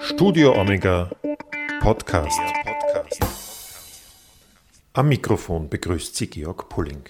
[0.00, 1.10] Studio Omega
[1.80, 2.40] Podcast.
[4.92, 7.04] Am Mikrofon begrüßt Sie Georg Pulling.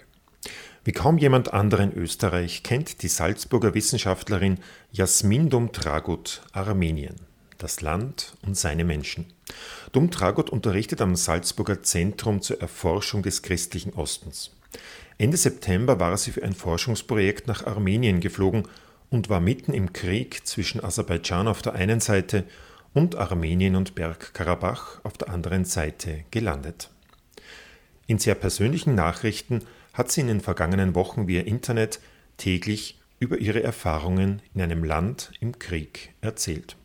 [0.84, 4.58] Wie kaum jemand anderer in Österreich kennt die Salzburger Wissenschaftlerin
[4.92, 7.16] Jasmin Dumtragut Armenien,
[7.58, 9.26] das Land und seine Menschen.
[9.92, 14.50] Dumtragut unterrichtet am Salzburger Zentrum zur Erforschung des christlichen Ostens.
[15.18, 18.68] Ende September war sie für ein Forschungsprojekt nach Armenien geflogen
[19.10, 22.44] und war mitten im Krieg zwischen Aserbaidschan auf der einen Seite
[22.92, 26.90] und Armenien und Bergkarabach auf der anderen Seite gelandet.
[28.06, 32.00] In sehr persönlichen Nachrichten hat sie in den vergangenen Wochen via Internet
[32.36, 36.76] täglich über ihre Erfahrungen in einem Land im Krieg erzählt.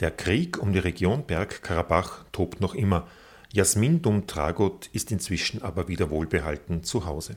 [0.00, 3.08] Der Krieg um die Region Bergkarabach tobt noch immer.
[3.52, 7.36] Jasmin Dumtragut ist inzwischen aber wieder wohlbehalten zu Hause.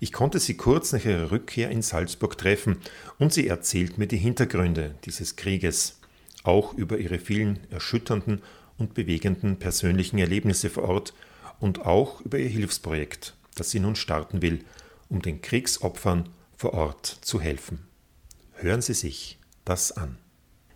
[0.00, 2.78] Ich konnte sie kurz nach ihrer Rückkehr in Salzburg treffen
[3.18, 5.98] und sie erzählt mir die Hintergründe dieses Krieges,
[6.44, 8.42] auch über ihre vielen erschütternden
[8.78, 11.14] und bewegenden persönlichen Erlebnisse vor Ort
[11.60, 14.64] und auch über ihr Hilfsprojekt, das sie nun starten will,
[15.08, 17.80] um den Kriegsopfern vor Ort zu helfen.
[18.54, 20.16] Hören Sie sich das an.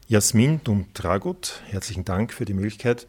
[0.08, 3.06] Jasmin Dumtragut, herzlichen Dank für die Möglichkeit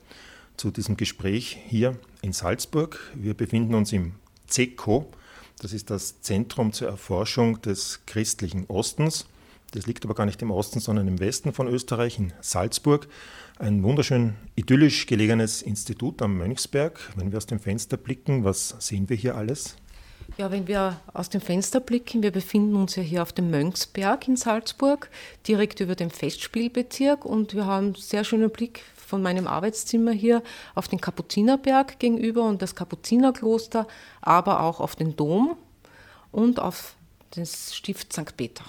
[0.55, 3.11] zu diesem Gespräch hier in Salzburg.
[3.15, 4.13] Wir befinden uns im
[4.47, 5.11] CECO,
[5.61, 9.27] das ist das Zentrum zur Erforschung des christlichen Ostens.
[9.73, 13.07] Das liegt aber gar nicht im Osten, sondern im Westen von Österreich, in Salzburg.
[13.59, 16.99] Ein wunderschön idyllisch gelegenes Institut am Mönchsberg.
[17.15, 19.75] Wenn wir aus dem Fenster blicken, was sehen wir hier alles?
[20.37, 24.27] Ja, wenn wir aus dem Fenster blicken, wir befinden uns ja hier auf dem Mönchsberg
[24.27, 25.11] in Salzburg,
[25.47, 28.81] direkt über dem Festspielbezirk und wir haben einen sehr schönen Blick
[29.11, 30.41] von meinem Arbeitszimmer hier
[30.73, 33.85] auf den Kapuzinerberg gegenüber und das Kapuzinerkloster,
[34.21, 35.57] aber auch auf den Dom
[36.31, 36.95] und auf
[37.31, 38.37] das Stift St.
[38.37, 38.63] Peter.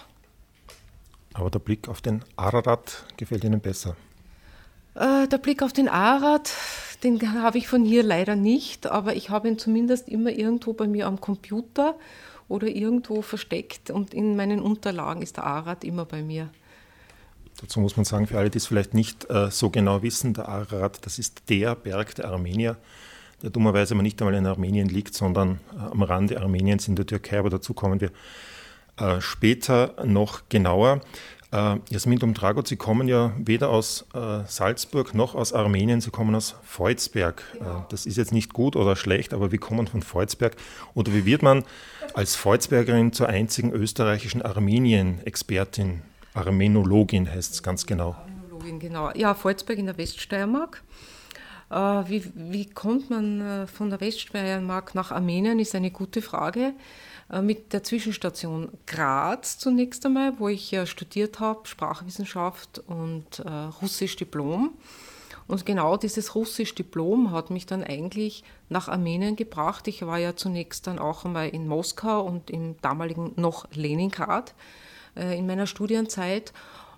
[1.34, 3.96] Aber der Blick auf den Ararat gefällt Ihnen besser?
[4.96, 6.52] Äh, der Blick auf den Ararat,
[7.04, 10.88] den habe ich von hier leider nicht, aber ich habe ihn zumindest immer irgendwo bei
[10.88, 11.94] mir am Computer
[12.48, 16.50] oder irgendwo versteckt und in meinen Unterlagen ist der Ararat immer bei mir.
[17.62, 20.48] Dazu muss man sagen, für alle, die es vielleicht nicht äh, so genau wissen, der
[20.48, 22.76] Ararat, das ist der Berg der Armenier,
[23.40, 27.06] der dummerweise aber nicht einmal in Armenien liegt, sondern äh, am Rande Armeniens in der
[27.06, 28.10] Türkei, aber dazu kommen wir
[28.96, 31.02] äh, später noch genauer.
[31.52, 36.34] Äh, Jasmin Dumdragot, Sie kommen ja weder aus äh, Salzburg noch aus Armenien, Sie kommen
[36.34, 37.44] aus Volzberg.
[37.52, 37.86] Genau.
[37.90, 40.56] das ist jetzt nicht gut oder schlecht, aber wie kommt man von Volzberg
[40.94, 41.62] oder wie wird man
[42.14, 46.02] als Volzbergerin zur einzigen österreichischen Armenien-Expertin?
[46.34, 48.14] Armenologin heißt es ganz genau.
[48.14, 49.10] Armenologin, genau.
[49.14, 50.82] Ja, Volzberg in der Weststeiermark.
[51.70, 56.74] Wie, wie kommt man von der Weststeiermark nach Armenien, ist eine gute Frage.
[57.32, 63.48] Äh, mit der Zwischenstation Graz zunächst einmal, wo ich studiert habe, Sprachwissenschaft und äh,
[63.80, 64.74] Russisch Diplom.
[65.48, 69.88] Und genau dieses Russisch Diplom hat mich dann eigentlich nach Armenien gebracht.
[69.88, 74.52] Ich war ja zunächst dann auch einmal in Moskau und im damaligen noch Leningrad äh,
[75.14, 76.52] in meiner Studienzeit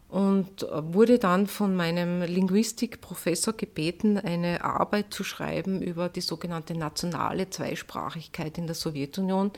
[0.09, 7.51] und wurde dann von meinem Linguistikprofessor gebeten, eine Arbeit zu schreiben über die sogenannte nationale
[7.51, 9.51] Zweisprachigkeit in der Sowjetunion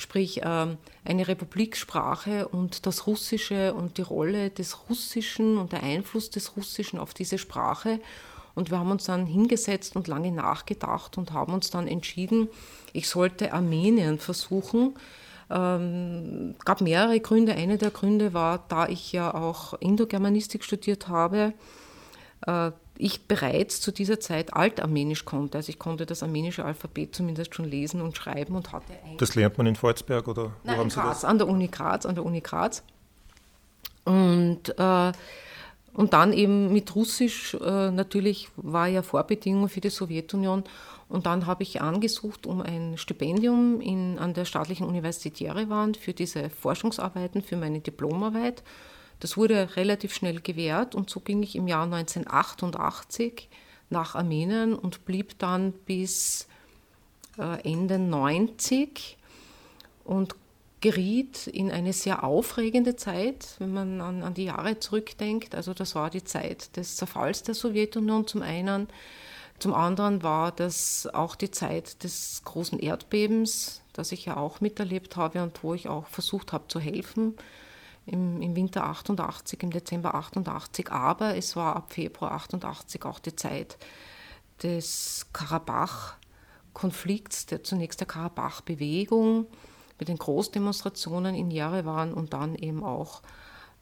[0.00, 6.30] sprich ähm, eine Republiksprache und das Russische und die Rolle des Russischen und der Einfluss
[6.30, 8.00] des Russischen auf diese Sprache.
[8.54, 12.48] Und wir haben uns dann hingesetzt und lange nachgedacht und haben uns dann entschieden,
[12.92, 14.94] ich sollte Armenien versuchen.
[15.50, 17.54] Ähm, gab mehrere Gründe.
[17.54, 21.52] Einer der Gründe war, da ich ja auch Indogermanistik studiert habe,
[22.46, 25.58] äh, ich bereits zu dieser Zeit Altarmenisch konnte.
[25.58, 29.56] Also ich konnte das armenische Alphabet zumindest schon lesen und schreiben und hatte Das lernt
[29.58, 31.24] man in Volzberg oder wo Nein, haben Sie Graz, das?
[31.24, 32.82] An der Uni Graz, an der Uni Graz.
[34.04, 35.12] Und, äh,
[35.94, 40.64] und dann eben mit Russisch äh, natürlich war ja Vorbedingung für die Sowjetunion.
[41.10, 46.14] Und dann habe ich angesucht um ein Stipendium in, an der staatlichen Universität Jerewan für
[46.14, 48.62] diese Forschungsarbeiten, für meine Diplomarbeit.
[49.18, 53.48] Das wurde relativ schnell gewährt und so ging ich im Jahr 1988
[53.90, 56.46] nach Armenien und blieb dann bis
[57.38, 59.18] äh, Ende 90
[60.04, 60.36] und
[60.80, 65.56] geriet in eine sehr aufregende Zeit, wenn man an, an, die Jahre zurückdenkt.
[65.56, 68.86] Also das war die Zeit des Zerfalls der Sowjetunion zum einen.
[69.60, 75.16] Zum anderen war das auch die Zeit des großen Erdbebens, das ich ja auch miterlebt
[75.16, 77.36] habe und wo ich auch versucht habe zu helfen
[78.06, 83.36] im, im Winter 88, im Dezember 88, aber es war ab Februar 88 auch die
[83.36, 83.76] Zeit
[84.62, 89.46] des Karabach-Konflikts, der zunächst der Karabach-Bewegung
[89.98, 93.20] mit den Großdemonstrationen in Jerewan und dann eben auch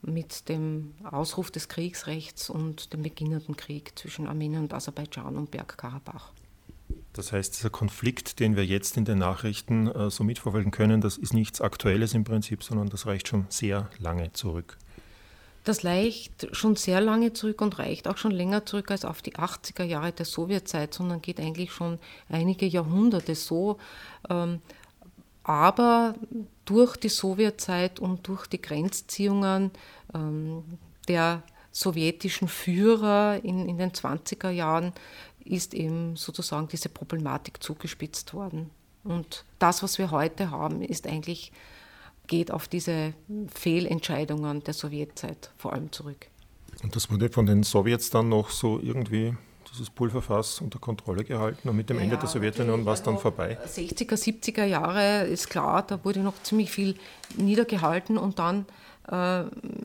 [0.02, 6.32] mit dem Ausruf des Kriegsrechts und dem beginnenden Krieg zwischen Armenien und Aserbaidschan und Bergkarabach.
[7.12, 11.16] Das heißt, dieser Konflikt, den wir jetzt in den Nachrichten äh, so mitverfolgen können, das
[11.16, 14.78] ist nichts Aktuelles im Prinzip, sondern das reicht schon sehr lange zurück.
[15.64, 19.34] Das reicht schon sehr lange zurück und reicht auch schon länger zurück als auf die
[19.34, 21.98] 80er Jahre der Sowjetzeit, sondern geht eigentlich schon
[22.28, 23.78] einige Jahrhunderte so.
[24.30, 24.60] Ähm,
[25.42, 26.14] aber
[26.68, 29.70] durch die Sowjetzeit und durch die Grenzziehungen
[30.14, 30.64] ähm,
[31.08, 31.42] der
[31.72, 34.92] sowjetischen Führer in, in den 20er Jahren
[35.44, 38.68] ist eben sozusagen diese Problematik zugespitzt worden.
[39.02, 41.52] Und das, was wir heute haben, ist eigentlich,
[42.26, 43.14] geht auf diese
[43.54, 46.26] Fehlentscheidungen der Sowjetzeit vor allem zurück.
[46.82, 49.34] Und das wurde von den Sowjets dann noch so irgendwie
[49.78, 53.18] dieses Pulverfass unter Kontrolle gehalten und mit dem ja, Ende der Sowjetunion war es dann
[53.18, 53.56] vorbei?
[53.66, 56.96] 60er, 70er Jahre ist klar, da wurde noch ziemlich viel
[57.36, 58.66] niedergehalten und dann
[59.10, 59.44] äh,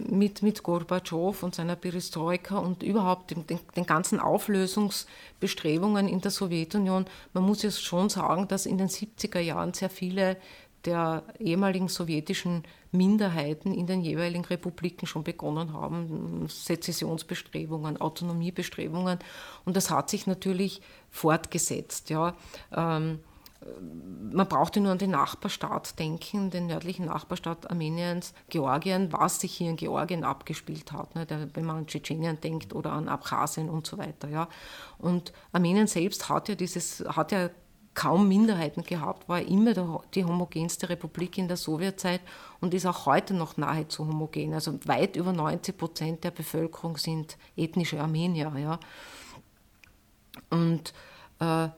[0.10, 6.32] mit, mit Gorbatschow und seiner Perestroika und überhaupt den, den, den, ganzen Auflösungsbestrebungen in der
[6.32, 7.06] Sowjetunion.
[7.34, 10.36] Man muss jetzt schon sagen, dass in den 70er Jahren sehr viele
[10.86, 19.20] der ehemaligen sowjetischen Minderheiten in den jeweiligen Republiken schon begonnen haben, Sezessionsbestrebungen, Autonomiebestrebungen.
[19.66, 22.10] Und das hat sich natürlich fortgesetzt.
[22.10, 22.36] Ja.
[22.76, 23.20] Ähm,
[24.32, 29.70] man brauchte nur an den Nachbarstaat denken, den nördlichen Nachbarstaat Armeniens, Georgien, was sich hier
[29.70, 33.98] in Georgien abgespielt hat, ne, wenn man an Tschetschenien denkt oder an Abchasien und so
[33.98, 34.28] weiter.
[34.30, 34.50] Ja.
[34.98, 37.50] Und Armenien selbst hat ja, dieses, hat ja
[37.94, 42.22] kaum Minderheiten gehabt, war immer die homogenste Republik in der Sowjetzeit
[42.60, 44.54] und ist auch heute noch nahezu homogen.
[44.54, 48.52] Also weit über 90 Prozent der Bevölkerung sind ethnische Armenier.
[48.58, 48.80] Ja.
[50.50, 50.94] Und
[51.40, 51.70] äh,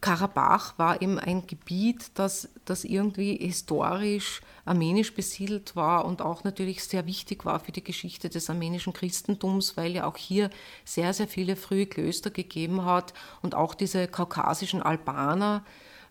[0.00, 6.84] Karabach war eben ein Gebiet, das, das irgendwie historisch armenisch besiedelt war und auch natürlich
[6.84, 10.50] sehr wichtig war für die Geschichte des armenischen Christentums, weil ja auch hier
[10.84, 15.64] sehr, sehr viele frühe Klöster gegeben hat und auch diese kaukasischen Albaner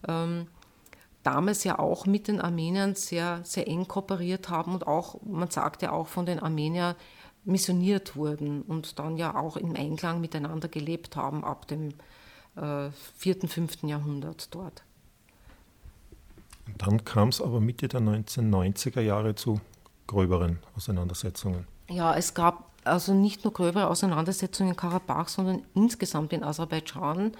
[0.07, 0.47] ähm,
[1.23, 5.81] damals ja auch mit den Armeniern sehr, sehr eng kooperiert haben und auch, man sagt
[5.81, 6.95] ja auch von den Armeniern
[7.43, 11.93] missioniert wurden und dann ja auch im Einklang miteinander gelebt haben ab dem
[12.56, 13.84] äh, 4., 5.
[13.84, 14.84] Jahrhundert dort.
[16.68, 19.60] Und dann kam es aber Mitte der 1990er Jahre zu
[20.07, 21.68] gröberen Auseinandersetzungen.
[21.90, 27.34] Ja, es gab also nicht nur gröbere Auseinandersetzungen in Karabach, sondern insgesamt in Aserbaidschan.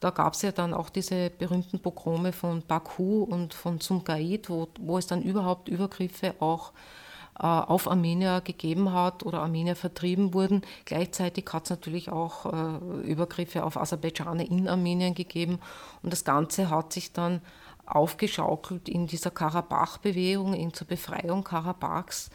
[0.00, 4.68] Da gab es ja dann auch diese berühmten Pogrome von Baku und von Sumgait, wo,
[4.78, 7.07] wo es dann überhaupt Übergriffe auch äh,
[7.42, 10.62] auf Armenier gegeben hat oder Armenier vertrieben wurden.
[10.84, 15.60] Gleichzeitig hat es natürlich auch äh, Übergriffe auf Aserbaidschaner in Armenien gegeben
[16.02, 17.40] und das Ganze hat sich dann
[17.86, 22.30] aufgeschaukelt in dieser Karabach-Bewegung, in zur Befreiung Karabachs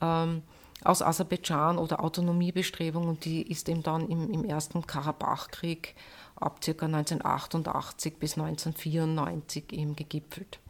[0.00, 0.42] ähm,
[0.84, 5.94] aus Aserbaidschan oder Autonomiebestrebung und die ist eben dann im, im ersten Karabach-Krieg
[6.36, 6.70] ab ca.
[6.70, 10.60] 1988 bis 1994 eben gegipfelt.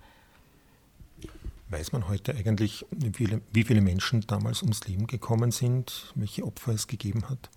[1.70, 6.44] Weiß man heute eigentlich, wie viele, wie viele Menschen damals ums Leben gekommen sind, welche
[6.44, 7.50] Opfer es gegeben hat?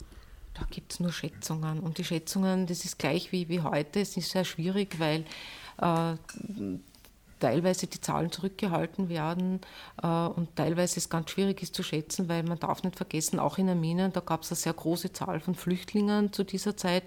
[0.54, 1.80] Da gibt es nur Schätzungen.
[1.80, 4.02] Und die Schätzungen, das ist gleich wie, wie heute.
[4.02, 5.24] Es ist sehr schwierig, weil
[5.78, 6.16] äh,
[7.42, 9.60] teilweise die Zahlen zurückgehalten werden
[10.02, 13.58] äh, und teilweise es ganz schwierig ist zu schätzen, weil man darf nicht vergessen, auch
[13.58, 17.04] in Armenien, da gab es eine sehr große Zahl von Flüchtlingen zu dieser Zeit,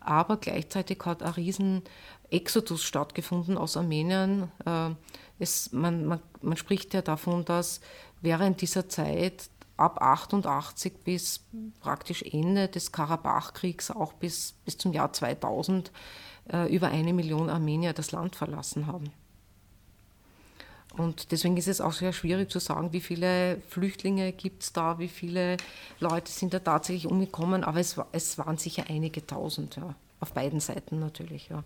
[0.00, 1.82] aber gleichzeitig hat ein riesen
[2.30, 4.50] Exodus stattgefunden aus Armenien.
[4.64, 4.90] Äh,
[5.38, 7.80] es, man, man, man spricht ja davon, dass
[8.20, 11.44] während dieser Zeit ab 88 bis
[11.80, 15.92] praktisch Ende des Karabachkriegs, auch bis, bis zum Jahr 2000,
[16.52, 19.10] äh, über eine Million Armenier das Land verlassen haben.
[20.96, 24.98] Und deswegen ist es auch sehr schwierig zu sagen, wie viele Flüchtlinge gibt es da,
[24.98, 25.56] wie viele
[26.00, 29.94] Leute sind da tatsächlich umgekommen, aber es, es waren sicher einige tausend, ja.
[30.18, 31.50] auf beiden Seiten natürlich.
[31.50, 31.62] Ja.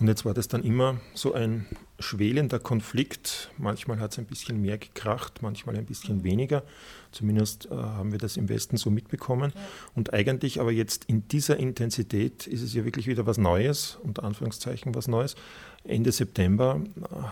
[0.00, 1.66] Und jetzt war das dann immer so ein
[1.98, 3.50] schwelender Konflikt.
[3.58, 6.64] Manchmal hat es ein bisschen mehr gekracht, manchmal ein bisschen weniger.
[7.12, 9.52] Zumindest äh, haben wir das im Westen so mitbekommen.
[9.94, 14.24] Und eigentlich aber jetzt in dieser Intensität ist es ja wirklich wieder was Neues, unter
[14.24, 15.36] Anführungszeichen was Neues.
[15.84, 16.80] Ende September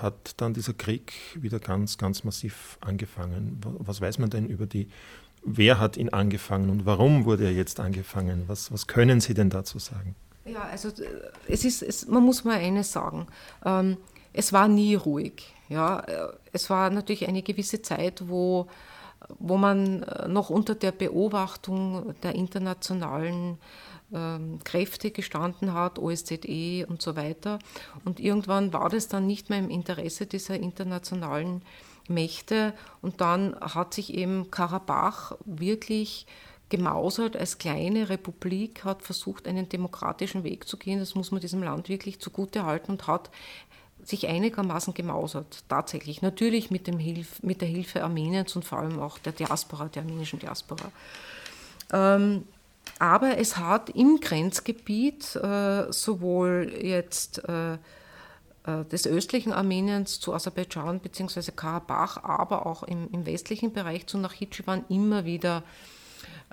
[0.00, 3.60] hat dann dieser Krieg wieder ganz, ganz massiv angefangen.
[3.78, 4.88] Was weiß man denn über die,
[5.44, 8.44] wer hat ihn angefangen und warum wurde er jetzt angefangen?
[8.46, 10.14] Was, was können Sie denn dazu sagen?
[10.44, 10.92] Ja, also äh,
[11.48, 13.26] es ist, es, man muss mal eines sagen.
[13.64, 13.96] Ähm,
[14.32, 15.52] es war nie ruhig.
[15.68, 18.66] Ja, äh, es war natürlich eine gewisse Zeit, wo,
[19.38, 23.58] wo man äh, noch unter der Beobachtung der internationalen
[24.12, 27.58] ähm, Kräfte gestanden hat, OSZE und so weiter.
[28.04, 31.62] Und irgendwann war das dann nicht mehr im Interesse dieser internationalen
[32.08, 32.74] Mächte.
[33.02, 36.26] Und dann hat sich eben Karabach wirklich
[36.70, 41.00] gemausert als kleine Republik, hat versucht, einen demokratischen Weg zu gehen.
[41.00, 43.30] Das muss man diesem Land wirklich zugute halten und hat
[44.02, 46.22] sich einigermaßen gemausert, tatsächlich.
[46.22, 50.02] Natürlich mit, dem Hilf, mit der Hilfe Armeniens und vor allem auch der Diaspora, der
[50.02, 50.90] armenischen Diaspora.
[51.92, 52.44] Ähm,
[52.98, 61.00] aber es hat im Grenzgebiet äh, sowohl jetzt äh, äh, des östlichen Armeniens zu Aserbaidschan
[61.00, 61.50] bzw.
[61.54, 65.99] Karabach, aber auch im, im, westlichen Bereich zu Nachitschewan immer wieder äh,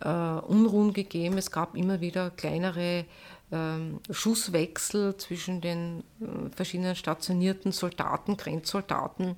[0.06, 1.38] Unruhen gegeben.
[1.38, 3.06] Es gab immer wieder kleinere
[3.52, 9.36] ähm, Schusswechsel zwischen den äh, verschiedenen stationierten Soldaten, Grenzsoldaten.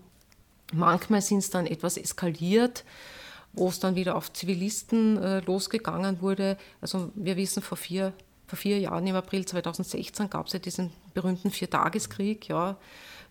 [0.74, 2.86] Manchmal sind es dann etwas eskaliert,
[3.54, 6.58] wo es dann wieder auf Zivilisten äh, losgegangen wurde.
[6.82, 8.14] Also wir wissen, vor vier,
[8.48, 12.48] vor vier Jahren, im April 2016, gab es ja diesen berühmten Viertageskrieg.
[12.48, 12.78] Ja.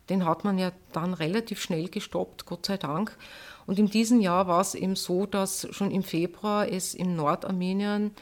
[0.09, 3.17] Den hat man ja dann relativ schnell gestoppt, Gott sei Dank.
[3.69, 8.13] Und in diesem Jahr war es eben so, dass schon im Februar es in Nordarmenien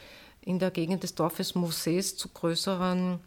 [0.41, 3.21] in der Gegend des Dorfes Moses zu größeren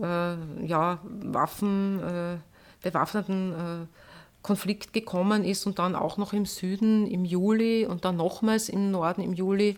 [0.00, 2.38] äh, ja, Waffen, äh,
[2.82, 3.86] bewaffneten äh,
[4.42, 8.90] Konflikt gekommen ist und dann auch noch im Süden im Juli und dann nochmals im
[8.90, 9.76] Norden im Juli.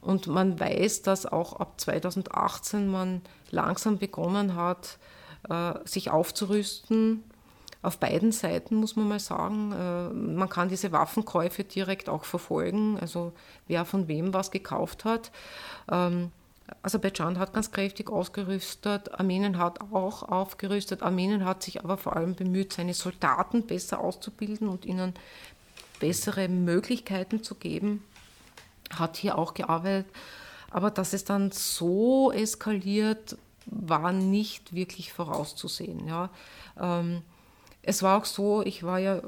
[0.00, 3.22] Und man weiß, dass auch ab 2018 man
[3.52, 4.98] langsam begonnen hat,
[5.48, 7.22] äh, sich aufzurüsten
[7.82, 9.72] auf beiden Seiten, muss man mal sagen.
[9.72, 13.32] Äh, man kann diese Waffenkäufe direkt auch verfolgen, also
[13.66, 15.30] wer von wem was gekauft hat.
[15.90, 16.30] Ähm,
[16.82, 21.02] Aserbaidschan hat ganz kräftig ausgerüstet, Armenien hat auch aufgerüstet.
[21.02, 25.14] Armenien hat sich aber vor allem bemüht, seine Soldaten besser auszubilden und ihnen
[25.98, 28.04] bessere Möglichkeiten zu geben,
[28.94, 30.06] hat hier auch gearbeitet.
[30.70, 36.06] Aber dass es dann so eskaliert, war nicht wirklich vorauszusehen.
[36.06, 36.30] Ja.
[36.78, 37.22] Ähm,
[37.82, 39.22] es war auch so, ich war ja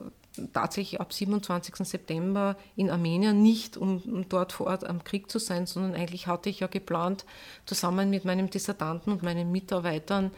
[0.52, 1.75] tatsächlich ab 27.
[1.87, 6.49] September in Armenien, nicht um, dort vor Ort am Krieg zu sein, sondern eigentlich hatte
[6.49, 7.25] ich ja geplant,
[7.66, 10.30] zusammen mit meinem Dissertanten und meinen Mitarbeitern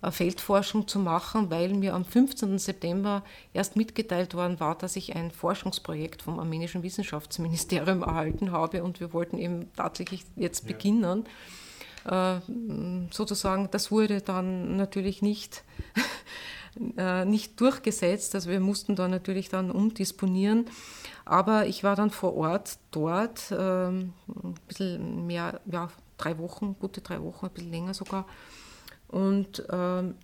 [0.00, 2.58] äh, Feldforschung zu machen, weil mir am 15.
[2.58, 9.00] September erst mitgeteilt worden war, dass ich ein Forschungsprojekt vom armenischen Wissenschaftsministerium erhalten habe und
[9.00, 10.68] wir wollten eben tatsächlich jetzt ja.
[10.68, 11.24] beginnen.
[12.04, 12.40] Äh,
[13.10, 15.62] sozusagen, das wurde dann natürlich nicht
[16.96, 18.34] äh, nicht durchgesetzt.
[18.34, 20.66] Also wir mussten da natürlich dann umdisponieren.
[21.24, 25.88] Aber ich war dann vor Ort dort, ähm, ein bisschen mehr, ja,
[26.18, 28.26] drei Wochen, gute drei Wochen, ein bisschen länger sogar.
[29.08, 30.14] Und ähm,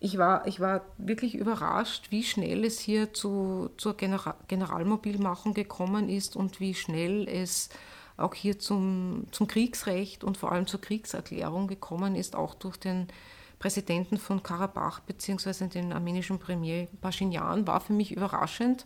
[0.00, 6.08] ich war, ich war wirklich überrascht, wie schnell es hier zu, zur General Generalmobilmachung gekommen
[6.08, 7.70] ist und wie schnell es
[8.16, 13.08] auch hier zum, zum Kriegsrecht und vor allem zur Kriegserklärung gekommen ist, auch durch den
[13.58, 15.68] Präsidenten von Karabach bzw.
[15.68, 18.84] den armenischen Premier Pashinyan war für mich überraschend.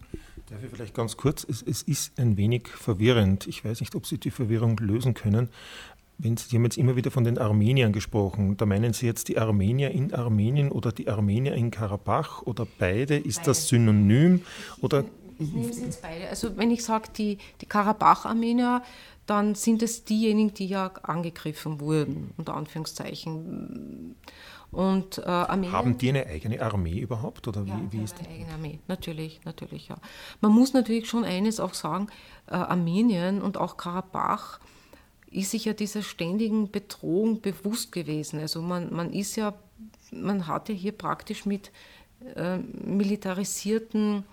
[0.48, 1.44] Darf ich vielleicht ganz kurz?
[1.48, 3.46] Es, es, ist ein wenig verwirrend.
[3.46, 5.48] Ich weiß nicht, ob Sie die Verwirrung lösen können.
[6.18, 8.56] Wenn Sie, Sie haben jetzt immer wieder von den Armeniern gesprochen.
[8.56, 13.16] Da meinen Sie jetzt die Armenier in Armenien oder die Armenier in Karabach oder beide?
[13.16, 13.46] Ist beide.
[13.50, 14.42] das synonym?
[14.80, 15.04] Oder
[15.40, 16.28] ich nehme es jetzt beide.
[16.28, 18.82] Also wenn ich sage, die, die Karabach-Armenier,
[19.26, 24.16] dann sind es diejenigen, die ja angegriffen wurden, unter Anführungszeichen.
[24.72, 27.48] Und, äh, Haben die eine eigene Armee überhaupt?
[27.48, 28.34] Oder wie, ja, wie ist eine die?
[28.34, 29.96] eigene Armee, natürlich, natürlich, ja.
[30.40, 32.06] Man muss natürlich schon eines auch sagen,
[32.46, 34.60] äh, Armenien und auch Karabach
[35.30, 38.40] ist sich ja dieser ständigen Bedrohung bewusst gewesen.
[38.40, 39.54] Also man, man ist ja,
[40.12, 41.70] man hat ja hier praktisch mit
[42.36, 44.24] äh, militarisierten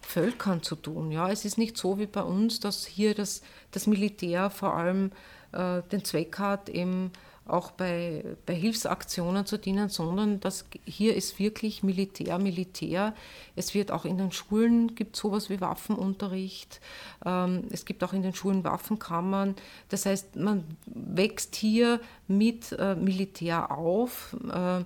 [0.00, 1.10] Völkern zu tun.
[1.10, 5.10] Ja, es ist nicht so wie bei uns, dass hier das, das Militär vor allem
[5.52, 7.12] äh, den Zweck hat, eben
[7.46, 13.14] auch bei, bei Hilfsaktionen zu dienen, sondern das, hier ist wirklich Militär, Militär.
[13.56, 16.80] Es wird auch in den Schulen, gibt sowas wie Waffenunterricht,
[17.24, 19.56] ähm, es gibt auch in den Schulen Waffenkammern.
[19.88, 24.36] Das heißt, man wächst hier mit äh, Militär auf.
[24.48, 24.84] Äh,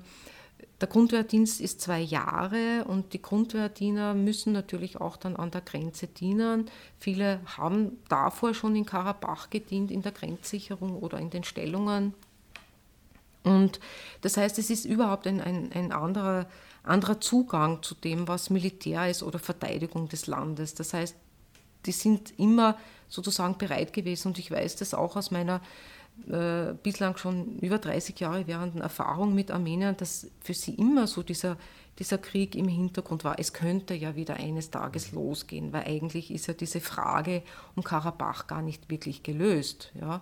[0.80, 6.06] der Grundwehrdienst ist zwei Jahre und die Grundwehrdiener müssen natürlich auch dann an der Grenze
[6.06, 6.70] dienen.
[7.00, 12.12] Viele haben davor schon in Karabach gedient, in der Grenzsicherung oder in den Stellungen.
[13.46, 13.78] Und
[14.22, 16.46] das heißt, es ist überhaupt ein, ein, ein anderer,
[16.82, 20.74] anderer Zugang zu dem, was Militär ist oder Verteidigung des Landes.
[20.74, 21.14] Das heißt,
[21.86, 22.76] die sind immer
[23.08, 25.60] sozusagen bereit gewesen und ich weiß das auch aus meiner
[26.28, 31.22] äh, bislang schon über 30 Jahre währenden Erfahrung mit Armenien, dass für sie immer so
[31.22, 31.56] dieser,
[32.00, 33.38] dieser Krieg im Hintergrund war.
[33.38, 37.44] Es könnte ja wieder eines Tages losgehen, weil eigentlich ist ja diese Frage
[37.76, 39.92] um Karabach gar nicht wirklich gelöst.
[40.00, 40.20] Ja?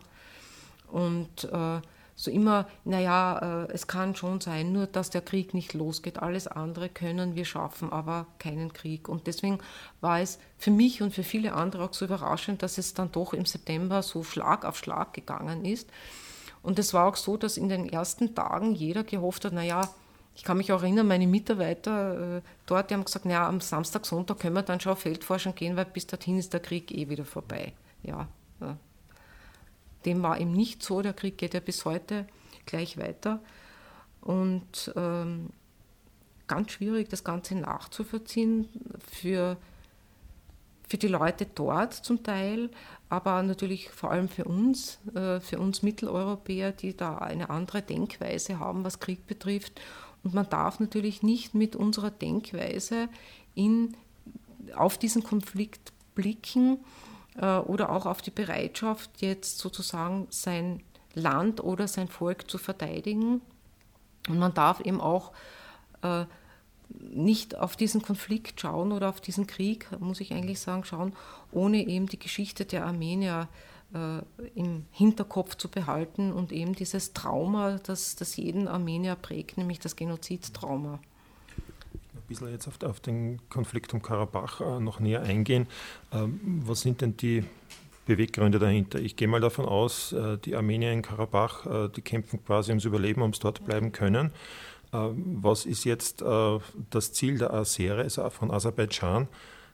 [0.93, 1.81] Und äh,
[2.17, 6.21] so immer, naja, äh, es kann schon sein, nur dass der Krieg nicht losgeht.
[6.21, 9.09] Alles andere können wir schaffen, aber keinen Krieg.
[9.09, 9.59] Und deswegen
[10.01, 13.33] war es für mich und für viele andere auch so überraschend, dass es dann doch
[13.35, 15.91] im September so Schlag auf Schlag gegangen ist.
[16.63, 19.89] Und es war auch so, dass in den ersten Tagen jeder gehofft hat, naja,
[20.37, 24.05] ich kann mich auch erinnern, meine Mitarbeiter äh, dort, die haben gesagt, naja, am Samstag,
[24.05, 27.09] Sonntag können wir dann schon auf Feldforschung gehen, weil bis dorthin ist der Krieg eh
[27.09, 27.73] wieder vorbei.
[28.03, 28.27] Ja,
[28.61, 28.77] ja.
[30.05, 32.27] Dem war eben nicht so, der Krieg geht ja bis heute
[32.67, 33.41] gleich weiter.
[34.21, 35.51] Und ähm,
[36.47, 38.69] ganz schwierig, das Ganze nachzuvollziehen
[39.11, 39.57] für,
[40.89, 42.71] für die Leute dort zum Teil,
[43.09, 48.59] aber natürlich vor allem für uns, äh, für uns Mitteleuropäer, die da eine andere Denkweise
[48.59, 49.81] haben, was Krieg betrifft.
[50.23, 53.09] Und man darf natürlich nicht mit unserer Denkweise
[53.55, 53.95] in,
[54.75, 56.79] auf diesen Konflikt blicken
[57.41, 60.83] oder auch auf die Bereitschaft, jetzt sozusagen sein
[61.15, 63.41] Land oder sein Volk zu verteidigen.
[64.29, 65.33] Und man darf eben auch
[66.03, 66.25] äh,
[66.89, 71.15] nicht auf diesen Konflikt schauen oder auf diesen Krieg, muss ich eigentlich sagen, schauen,
[71.53, 73.49] ohne eben die Geschichte der Armenier
[73.95, 74.21] äh,
[74.55, 79.97] im Hinterkopf zu behalten und eben dieses Trauma, das, das jeden Armenier prägt, nämlich das
[79.97, 81.01] Genozidtrauma
[82.27, 85.67] bisschen jetzt auf, auf den Konflikt um Karabach äh, noch näher eingehen.
[86.13, 87.45] Ähm, was sind denn die
[88.07, 88.99] Beweggründe dahinter?
[88.99, 92.85] Ich gehe mal davon aus, äh, die Armenier in Karabach, äh, die kämpfen quasi ums
[92.85, 94.31] Überleben, ums dort bleiben können.
[94.97, 99.27] Was ist jetzt das Ziel der Asere, also von Aserbaidschan?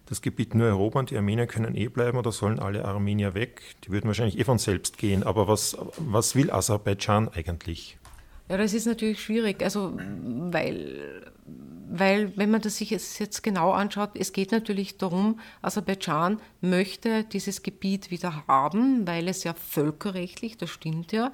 [0.07, 3.61] Das Gebiet nur erobern, die Armenier können eh bleiben oder sollen alle Armenier weg?
[3.85, 7.99] Die würden wahrscheinlich eh von selbst gehen, aber was, was will Aserbaidschan eigentlich?
[8.49, 9.97] Ja, das ist natürlich schwierig, also
[10.51, 11.31] weil,
[11.93, 17.63] weil wenn man das sich jetzt genau anschaut, es geht natürlich darum, Aserbaidschan möchte dieses
[17.63, 21.33] Gebiet wieder haben, weil es ja völkerrechtlich, das stimmt ja,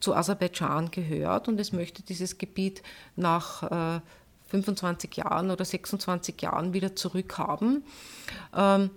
[0.00, 2.82] zu Aserbaidschan gehört und es möchte dieses Gebiet
[3.16, 4.00] nach äh,
[4.48, 7.84] 25 Jahren oder 26 Jahren wieder zurückhaben.
[8.56, 8.90] Ähm,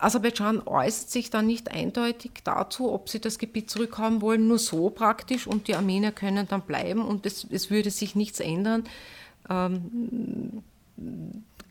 [0.00, 4.90] Aserbaidschan äußert sich dann nicht eindeutig dazu, ob sie das Gebiet zurückhaben wollen, nur so
[4.90, 8.84] praktisch und die Armenier können dann bleiben und es, es würde sich nichts ändern.
[9.48, 10.62] Ähm,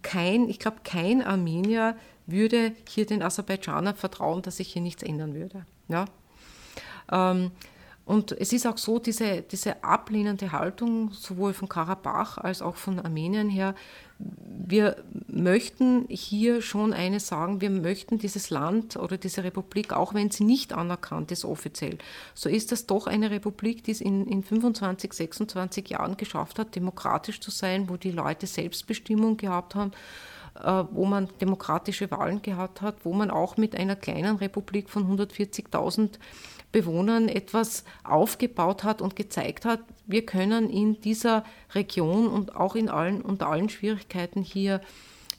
[0.02, 1.96] kein, ich glaube, kein Armenier
[2.28, 5.66] würde hier den Aserbaidschanern vertrauen, dass sich hier nichts ändern würde.
[5.88, 6.06] Ja?
[7.12, 7.52] Ähm,
[8.10, 13.00] und es ist auch so, diese, diese ablehnende Haltung sowohl von Karabach als auch von
[13.00, 13.76] Armenien her,
[14.18, 14.96] wir
[15.28, 20.44] möchten hier schon eines sagen, wir möchten dieses Land oder diese Republik, auch wenn sie
[20.44, 22.00] nicht anerkannt ist offiziell,
[22.34, 26.76] so ist das doch eine Republik, die es in, in 25, 26 Jahren geschafft hat,
[26.76, 29.92] demokratisch zu sein, wo die Leute Selbstbestimmung gehabt haben
[30.60, 35.06] äh, wo man demokratische Wahlen gehabt hat, wo man auch mit einer kleinen Republik von
[35.16, 36.18] 140.000
[36.72, 42.90] Bewohnern etwas aufgebaut hat und gezeigt hat, wir können in dieser Region und auch in
[42.90, 44.82] allen, unter allen Schwierigkeiten hier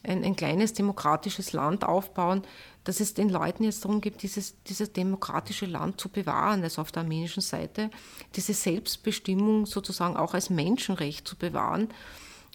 [0.03, 2.43] ein, ein kleines demokratisches Land aufbauen,
[2.85, 6.93] dass es den Leuten jetzt darum geht, dieses, dieses demokratische Land zu bewahren, also auf
[6.93, 7.91] der armenischen Seite,
[8.35, 11.89] diese Selbstbestimmung sozusagen auch als Menschenrecht zu bewahren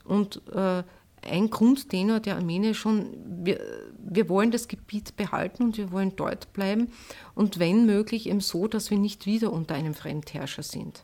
[0.03, 0.83] und äh,
[1.25, 3.59] ein Grundtenor der Armenier schon, wir,
[3.97, 6.91] wir wollen das Gebiet behalten und wir wollen dort bleiben
[7.33, 11.03] und wenn möglich eben so, dass wir nicht wieder unter einem Fremdherrscher sind.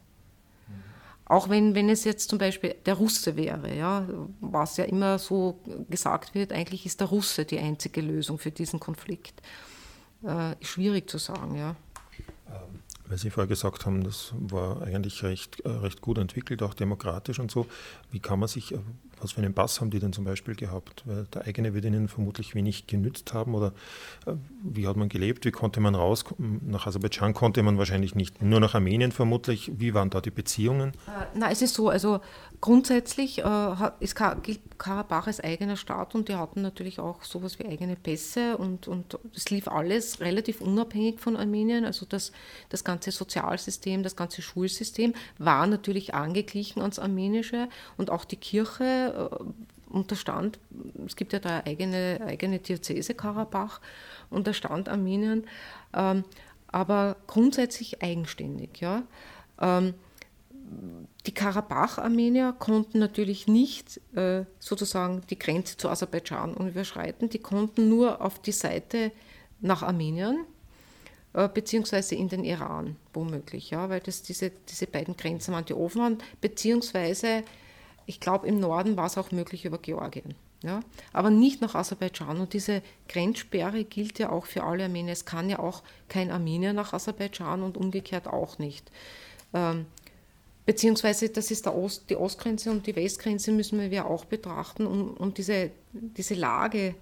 [1.26, 4.06] Auch wenn, wenn es jetzt zum Beispiel der Russe wäre, ja,
[4.42, 8.82] was ja immer so gesagt wird, eigentlich ist der Russe die einzige Lösung für diesen
[8.82, 9.42] Konflikt.
[10.24, 11.76] Äh, schwierig zu sagen, ja.
[12.50, 16.74] Ähm, weil Sie vorher gesagt haben, das war eigentlich recht, äh, recht gut entwickelt, auch
[16.74, 17.66] demokratisch und so.
[18.12, 18.80] Wie kann man sich, äh,
[19.22, 21.04] was für einen Pass haben die denn zum Beispiel gehabt?
[21.06, 23.74] Weil der eigene wird ihnen vermutlich wenig genützt haben oder
[24.26, 25.46] äh, wie hat man gelebt?
[25.46, 26.26] Wie konnte man raus?
[26.38, 29.72] Nach Aserbaidschan konnte man wahrscheinlich nicht, nur nach Armenien vermutlich.
[29.78, 30.92] Wie waren da die Beziehungen?
[31.08, 32.22] Äh, na, es ist so, also
[32.60, 34.42] grundsätzlich äh, ist Karabach
[34.88, 39.50] als eigener Staat und die hatten natürlich auch sowas wie eigene Pässe und, und es
[39.50, 41.86] lief alles relativ unabhängig von Armenien.
[41.86, 42.32] Also das,
[42.70, 49.30] das ganze Sozialsystem, das ganze Schulsystem war natürlich angeglichen ans Armenische und auch die Kirche
[49.32, 50.60] äh, unterstand,
[51.06, 53.82] es gibt ja da eigene, eigene Diözese Karabach,
[54.30, 55.46] unterstand Armenien,
[55.94, 56.24] ähm,
[56.68, 58.80] aber grundsätzlich eigenständig.
[58.80, 59.04] Ja.
[59.60, 59.94] Ähm,
[61.26, 68.22] die Karabach-Armenier konnten natürlich nicht äh, sozusagen die Grenze zu Aserbaidschan überschreiten, die konnten nur
[68.22, 69.12] auf die Seite
[69.60, 70.46] nach Armenien,
[71.34, 75.74] äh, beziehungsweise in den Iran, womöglich, ja, weil das diese, diese beiden Grenzen waren, die
[75.74, 77.44] offen waren, beziehungsweise
[78.06, 80.36] ich glaube, im Norden war es auch möglich über Georgien.
[80.64, 80.82] Ja?
[81.14, 82.40] Aber nicht nach Aserbaidschan.
[82.40, 85.14] Und diese Grenzsperre gilt ja auch für alle Armenier.
[85.14, 88.92] Es kann ja auch kein Armenier nach Aserbaidschan und umgekehrt auch nicht.
[89.54, 89.86] Ähm,
[90.66, 95.34] beziehungsweise das ist Ost, die Ostgrenze und die Westgrenze müssen wir auch betrachten, um, um
[95.34, 96.96] diese, diese Lage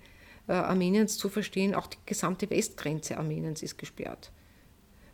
[0.48, 1.76] äh, Armeniens zu verstehen.
[1.76, 4.32] Auch die gesamte Westgrenze Armeniens ist gesperrt.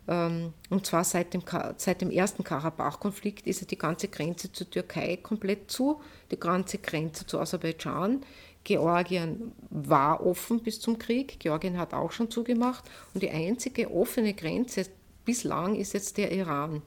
[0.08, 1.42] Ähm, und zwar seit dem,
[1.76, 7.26] seit dem ersten Karabach-Konflikt ist die ganze Grenze zur Türkei komplett zu, die ganze Grenze
[7.26, 8.22] zu Aserbaidschan.
[8.64, 14.34] Georgien war offen bis zum Krieg, Georgien hat auch schon zugemacht und die einzige offene
[14.34, 14.86] Grenze
[15.24, 16.82] bislang ist jetzt der Iran.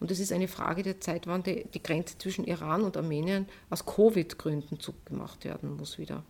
[0.00, 3.46] Und es ist eine Frage der Zeit, wann die, die Grenze zwischen Iran und Armenien
[3.68, 6.24] aus Covid-Gründen zugemacht werden muss wieder.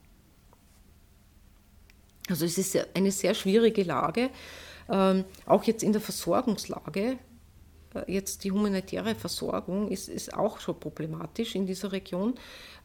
[2.28, 4.30] Also es ist eine sehr schwierige Lage.
[4.88, 7.18] Ähm, auch jetzt in der Versorgungslage,
[7.94, 12.34] äh, jetzt die humanitäre Versorgung ist, ist auch schon problematisch in dieser Region.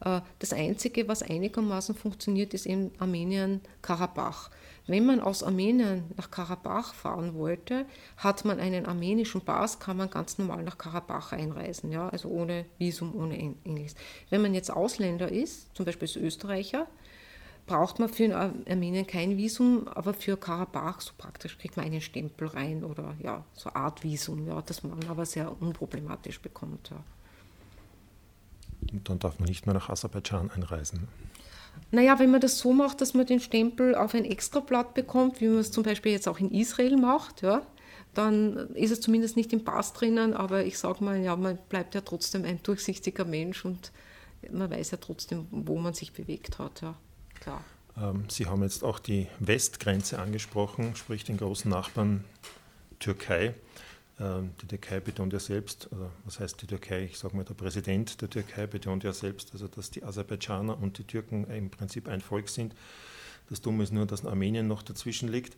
[0.01, 4.51] Äh, das Einzige, was einigermaßen funktioniert, ist in Armenien-Karabach.
[4.87, 7.85] Wenn man aus Armenien nach Karabach fahren wollte,
[8.17, 12.65] hat man einen armenischen Pass, kann man ganz normal nach Karabach einreisen, ja, also ohne
[12.77, 13.95] Visum, ohne ähnliches.
[14.29, 16.87] Wenn man jetzt Ausländer ist, zum Beispiel als Österreicher,
[17.65, 22.47] braucht man für Armenien kein Visum, aber für Karabach so praktisch kriegt man einen Stempel
[22.47, 26.91] rein oder ja, so eine Art Visum, ja, das man aber sehr unproblematisch bekommt.
[26.91, 27.03] Ja.
[28.91, 31.07] Und dann darf man nicht mehr nach Aserbaidschan einreisen.
[31.91, 35.47] Naja, wenn man das so macht, dass man den Stempel auf ein Extrablatt bekommt, wie
[35.47, 37.61] man es zum Beispiel jetzt auch in Israel macht, ja,
[38.13, 41.95] dann ist es zumindest nicht im Pass drinnen, aber ich sage mal, ja, man bleibt
[41.95, 43.91] ja trotzdem ein durchsichtiger Mensch und
[44.51, 46.81] man weiß ja trotzdem, wo man sich bewegt hat.
[46.81, 46.95] Ja
[47.39, 47.63] klar.
[47.97, 52.23] Ähm, Sie haben jetzt auch die Westgrenze angesprochen, sprich den großen Nachbarn
[52.99, 53.53] Türkei.
[54.19, 57.03] Ähm, die Türkei betont ja selbst, also was heißt die Türkei?
[57.05, 60.97] Ich sage mal, der Präsident der Türkei betont ja selbst, also dass die Aserbaidschaner und
[60.97, 62.73] die Türken im Prinzip ein Volk sind.
[63.49, 65.55] Das Dumme ist nur, dass Armenien noch dazwischen liegt.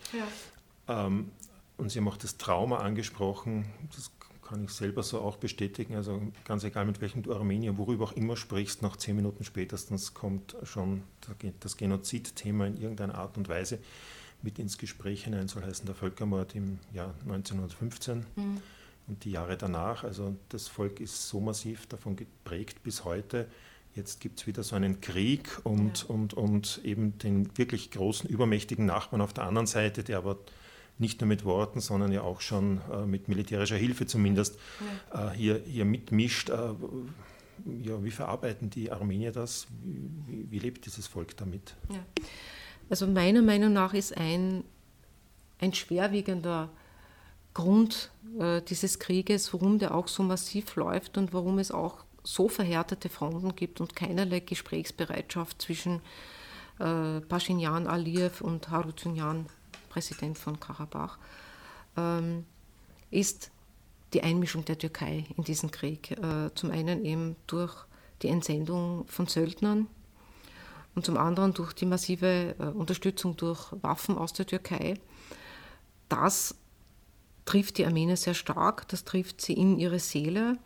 [0.88, 1.06] Ja.
[1.06, 1.32] Ähm,
[1.78, 3.65] und Sie haben auch das Trauma angesprochen.
[3.96, 4.12] Das
[4.48, 5.96] kann ich selber so auch bestätigen.
[5.96, 10.13] Also ganz egal, mit welchem du Armenier, worüber auch immer sprichst, nach zehn Minuten spätestens
[10.13, 11.04] kommt schon
[11.60, 13.80] das Genozidthema in irgendeiner Art und Weise
[14.41, 18.62] mit ins Gespräch hinein, soll heißen der Völkermord im Jahr 1915 mhm.
[19.08, 20.04] und die Jahre danach.
[20.04, 23.47] Also das Volk ist so massiv davon geprägt bis heute.
[23.95, 26.13] Jetzt gibt es wieder so einen Krieg und, ja.
[26.13, 30.38] und, und eben den wirklich großen, übermächtigen Nachbarn auf der anderen Seite, der aber
[31.00, 34.60] nicht nur mit Worten, sondern ja auch schon äh, mit militärischer Hilfe zumindest
[35.13, 35.32] ja.
[35.32, 36.50] äh, hier, hier mitmischt.
[36.50, 36.73] Äh,
[37.84, 39.67] ja, wie verarbeiten die Armenier das?
[39.84, 41.76] Wie, wie, wie lebt dieses Volk damit?
[41.89, 42.00] Ja.
[42.89, 44.63] Also meiner Meinung nach ist ein,
[45.60, 46.69] ein schwerwiegender
[47.54, 52.50] Grund äh, dieses Krieges, warum der auch so massiv läuft und warum es auch so
[52.50, 56.02] verhärtete Fronten gibt und keinerlei Gesprächsbereitschaft zwischen
[56.80, 59.47] äh, Pashinyan Aliyev und Harutyunyan
[59.89, 61.17] Präsident von Karabach,
[61.95, 62.45] ähm,
[63.10, 63.52] ist
[64.13, 66.12] die Einmischung der Türkei in diesen Krieg.
[66.12, 67.73] Äh, zum einen eben durch
[68.21, 69.88] die Entsendung von Söldnern
[70.97, 74.95] und zum anderen durch die massive äh, Unterstützung durch Waffen aus der Türkei.
[76.10, 76.55] Das
[77.45, 80.57] trifft die Armenier sehr stark, das trifft sie in ihre Seele,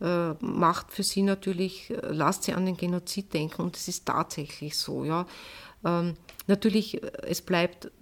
[0.00, 4.76] äh, macht für sie natürlich, lasst sie an den Genozid denken und es ist tatsächlich
[4.76, 5.04] so.
[5.04, 5.24] Ja.
[5.84, 6.16] Ähm,
[6.48, 7.92] natürlich, es bleibt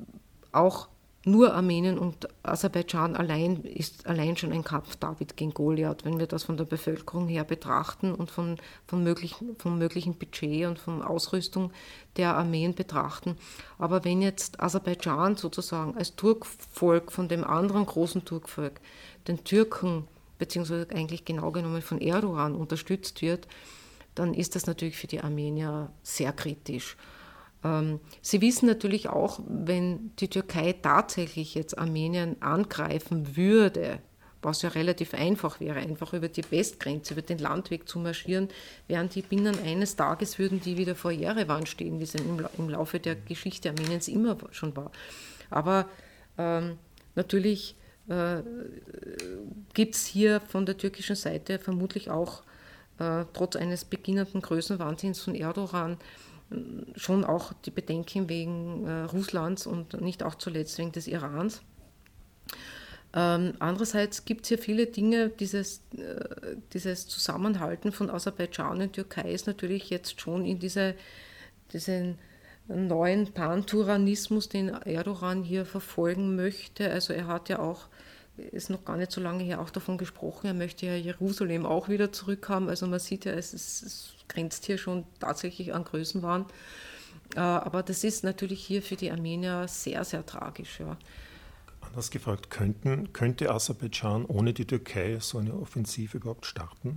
[0.52, 0.88] auch
[1.24, 6.26] nur Armenien und Aserbaidschan allein ist allein schon ein Kampf David gegen Goliath, wenn wir
[6.26, 11.02] das von der Bevölkerung her betrachten und von, von möglichen, vom möglichen Budget und von
[11.02, 11.72] Ausrüstung
[12.16, 13.36] der Armeen betrachten.
[13.78, 18.80] Aber wenn jetzt Aserbaidschan sozusagen als Turkvolk von dem anderen großen Turkvolk,
[19.26, 20.06] den Türken,
[20.38, 23.48] beziehungsweise eigentlich genau genommen von Erdogan unterstützt wird,
[24.14, 26.96] dann ist das natürlich für die Armenier sehr kritisch.
[27.64, 34.00] Ähm, Sie wissen natürlich auch, wenn die Türkei tatsächlich jetzt Armenien angreifen würde,
[34.42, 38.48] was ja relativ einfach wäre, einfach über die Westgrenze, über den Landweg zu marschieren,
[38.86, 43.00] während die binnen eines Tages würden die wieder vor Jerewan stehen, wie es im Laufe
[43.00, 44.92] der Geschichte Armeniens immer schon war.
[45.50, 45.88] Aber
[46.36, 46.78] ähm,
[47.16, 47.74] natürlich
[48.08, 48.42] äh,
[49.74, 52.42] gibt es hier von der türkischen Seite vermutlich auch
[52.98, 55.98] äh, trotz eines beginnenden Größenwahnsinns von Erdogan
[56.96, 61.62] schon auch die Bedenken wegen äh, Russlands und nicht auch zuletzt wegen des Irans.
[63.14, 69.32] Ähm, andererseits gibt es hier viele Dinge, dieses, äh, dieses Zusammenhalten von Aserbaidschan und Türkei
[69.32, 70.94] ist natürlich jetzt schon in diese,
[71.72, 72.18] diesen
[72.68, 76.90] neuen Panturanismus, den Erdogan hier verfolgen möchte.
[76.90, 77.88] Also er hat ja auch,
[78.38, 81.88] ist noch gar nicht so lange her, auch davon gesprochen, er möchte ja Jerusalem auch
[81.88, 82.68] wieder zurückhaben.
[82.68, 86.46] Also man sieht ja, es, ist, es grenzt hier schon tatsächlich an Größenwahn.
[87.34, 90.80] aber das ist natürlich hier für die Armenier sehr, sehr tragisch.
[90.80, 90.96] Ja.
[91.80, 96.96] Anders gefragt, könnten, könnte Aserbaidschan ohne die Türkei so eine Offensive überhaupt starten?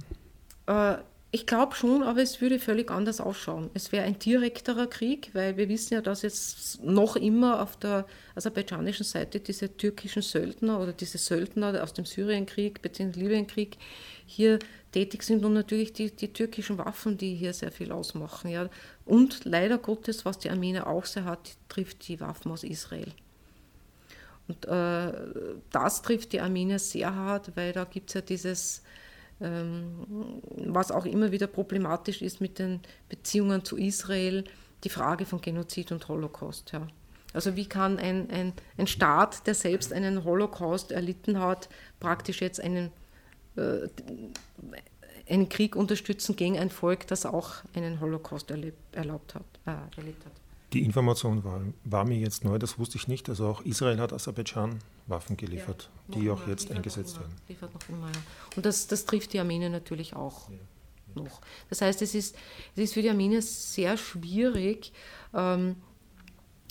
[1.34, 3.70] Ich glaube schon, aber es würde völlig anders ausschauen.
[3.74, 8.06] Es wäre ein direkterer Krieg, weil wir wissen ja, dass jetzt noch immer auf der
[8.36, 13.18] aserbaidschanischen Seite diese türkischen Söldner oder diese Söldner aus dem Syrienkrieg bzw.
[13.18, 13.78] Libyenkrieg
[14.26, 14.60] hier
[14.92, 18.52] tätig sind und natürlich die, die, türkischen Waffen, die hier sehr viel ausmachen.
[18.52, 18.70] Ja.
[19.06, 23.08] Und leider Gottes, was die Armee auch sehr hat, trifft die Waffen aus Israel.
[24.50, 25.14] Und äh,
[25.72, 28.84] das trifft die Armenier sehr hart, weil da gibt es ja dieses
[29.42, 34.44] was auch immer wieder problematisch ist mit den Beziehungen zu Israel,
[34.84, 36.72] die Frage von Genozid und Holocaust.
[36.72, 36.88] Ja.
[37.34, 42.60] Also wie kann ein, ein, ein Staat, der selbst einen Holocaust erlitten hat, praktisch jetzt
[42.60, 42.92] einen,
[43.56, 43.88] äh,
[45.30, 50.26] einen Krieg unterstützen gegen ein Volk, das auch einen Holocaust erlebt, erlaubt hat, äh, erlebt
[50.26, 50.34] hat.
[50.74, 53.28] Die Information war, war, mir jetzt neu, das wusste ich nicht.
[53.28, 57.36] Also auch Israel hat Aserbaidschan Waffen geliefert, ja, die auch jetzt eingesetzt werden.
[57.50, 58.22] Liefert noch immer, ja.
[58.56, 61.24] Und das, das trifft die Armenier natürlich auch ja.
[61.24, 61.42] noch.
[61.70, 62.36] Das heißt, es ist,
[62.76, 64.94] es ist für die Armenier sehr schwierig,
[65.34, 65.76] ähm,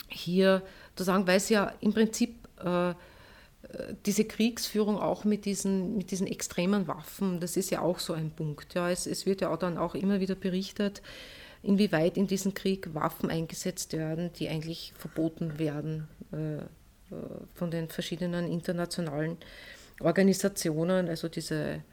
[0.07, 0.63] hier
[0.95, 2.93] zu sagen, weil sie ja im Prinzip äh,
[4.05, 8.31] diese Kriegsführung auch mit diesen, mit diesen extremen Waffen, das ist ja auch so ein
[8.31, 8.73] Punkt.
[8.73, 8.89] Ja.
[8.89, 11.01] Es, es wird ja auch dann auch immer wieder berichtet,
[11.63, 16.63] inwieweit in diesem Krieg Waffen eingesetzt werden, die eigentlich verboten werden äh, äh,
[17.53, 19.37] von den verschiedenen internationalen
[19.99, 21.83] Organisationen, also diese,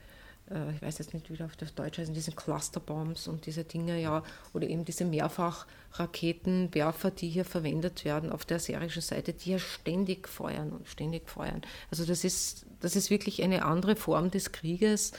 [0.50, 4.00] äh, ich weiß jetzt nicht, wie das auf Deutsch heißen, diese Clusterbombs und diese Dinge,
[4.00, 4.22] ja,
[4.54, 10.28] oder eben diese Mehrfachraketenwerfer, die hier verwendet werden auf der assyerischen Seite, die ja ständig
[10.28, 11.60] feuern und ständig feuern.
[11.90, 15.12] Also das ist, das ist wirklich eine andere Form des Krieges.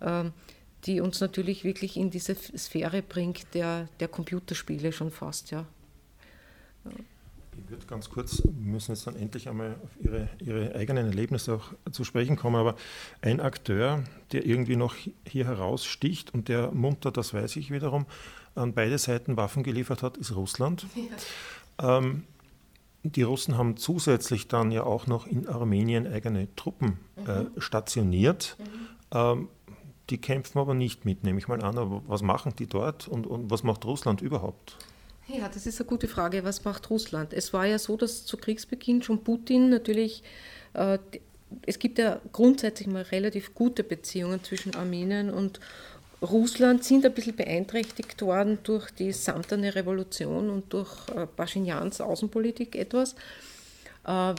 [0.00, 0.32] Ähm,
[0.86, 5.50] die uns natürlich wirklich in diese Sphäre bringt der, der Computerspiele schon fast.
[5.50, 5.66] Ja.
[7.64, 11.54] Ich würde ganz kurz, wir müssen jetzt dann endlich einmal auf Ihre, Ihre eigenen Erlebnisse
[11.54, 12.76] auch zu sprechen kommen, aber
[13.20, 14.94] ein Akteur, der irgendwie noch
[15.26, 18.06] hier heraussticht und der munter, das weiß ich wiederum,
[18.54, 20.86] an beide Seiten Waffen geliefert hat, ist Russland.
[21.80, 21.98] Ja.
[21.98, 22.24] Ähm,
[23.02, 27.50] die Russen haben zusätzlich dann ja auch noch in Armenien eigene Truppen äh, mhm.
[27.58, 28.56] stationiert.
[28.58, 28.64] Mhm.
[29.12, 29.48] Ähm,
[30.10, 31.78] die kämpfen aber nicht mit, nehme ich mal an.
[31.78, 34.76] Aber was machen die dort und, und was macht Russland überhaupt?
[35.28, 36.44] Ja, das ist eine gute Frage.
[36.44, 37.32] Was macht Russland?
[37.32, 40.22] Es war ja so, dass zu Kriegsbeginn schon Putin natürlich,
[40.74, 40.98] äh,
[41.66, 45.60] es gibt ja grundsätzlich mal relativ gute Beziehungen zwischen Armenien und
[46.22, 52.76] Russland, sind ein bisschen beeinträchtigt worden durch die Samtane Revolution und durch äh, Paschinyans Außenpolitik
[52.76, 53.14] etwas,
[54.06, 54.34] äh,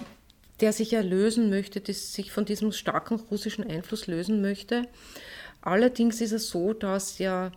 [0.60, 4.88] der sich ja lösen möchte, sich von diesem starken russischen Einfluss lösen möchte.
[5.62, 7.52] Allerdings ist es so, dass ja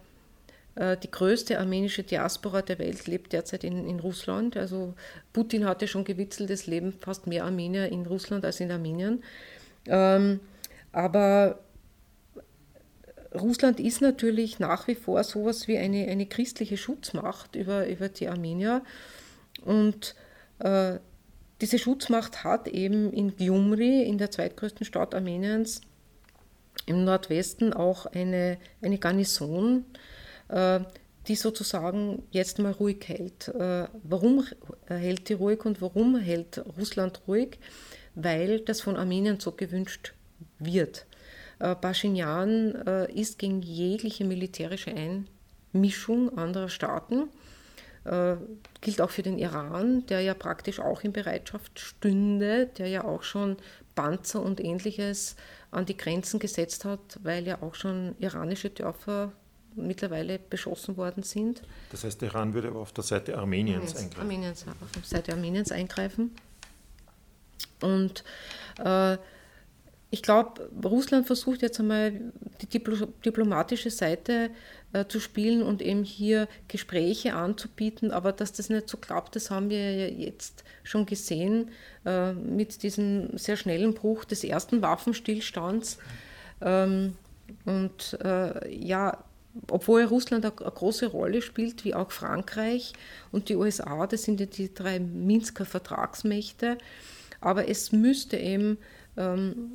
[0.75, 4.57] äh, die größte armenische Diaspora der Welt lebt derzeit in, in Russland.
[4.57, 4.95] Also
[5.33, 9.23] Putin hatte schon gewitzelt, es leben fast mehr Armenier in Russland als in Armenien.
[9.87, 10.41] Ähm,
[10.93, 11.59] aber
[13.35, 18.29] Russland ist natürlich nach wie vor sowas wie eine, eine christliche Schutzmacht über, über die
[18.29, 18.83] Armenier.
[19.65, 20.15] Und
[20.61, 20.99] äh,
[21.61, 25.81] diese Schutzmacht hat eben in Gyumri, in der zweitgrößten Stadt Armeniens,
[26.87, 29.85] im Nordwesten auch eine, eine Garnison,
[30.49, 30.81] äh,
[31.27, 33.49] die sozusagen jetzt mal ruhig hält.
[33.49, 34.45] Äh, warum
[34.87, 37.59] hält die ruhig und warum hält Russland ruhig?
[38.15, 40.13] Weil das von Armenien so gewünscht
[40.59, 41.07] wird.
[41.59, 47.31] Äh, Pashinyan äh, ist gegen jegliche militärische Einmischung anderer Staaten.
[48.05, 48.37] Äh,
[48.83, 53.23] gilt auch für den Iran, der ja praktisch auch in Bereitschaft stünde, der ja auch
[53.23, 53.57] schon
[53.95, 55.37] Panzer und ähnliches
[55.75, 59.33] an die Grenzen gesetzt hat, weil ja auch schon iranische Dörfer
[59.77, 61.63] mittlerweile beschossen worden sind.
[61.91, 64.21] Das heißt, der Iran würde aber auf der Seite Armeniens, eingreifen.
[64.21, 66.31] Armeniens, auf der Seite Armeniens eingreifen.
[67.81, 68.25] Und
[68.79, 69.19] äh,
[70.11, 72.13] ich glaube, Russland versucht jetzt einmal
[72.61, 74.51] die diplomatische Seite
[74.95, 79.51] äh, zu spielen und eben hier Gespräche anzubieten, aber dass das nicht so klappt, das
[79.51, 81.73] haben wir ja jetzt schon gesehen
[82.07, 85.99] äh, mit diesem sehr schnellen Bruch des ersten Waffenstillstands.
[86.61, 87.17] Ähm,
[87.65, 89.19] und äh, ja,
[89.69, 92.93] obwohl Russland eine, große Rolle spielt, wie auch Frankreich
[93.33, 96.79] und die USA, das sind ja die drei Minsker Vertragsmächte,
[97.41, 98.79] aber es müsste eben
[99.17, 99.73] ähm,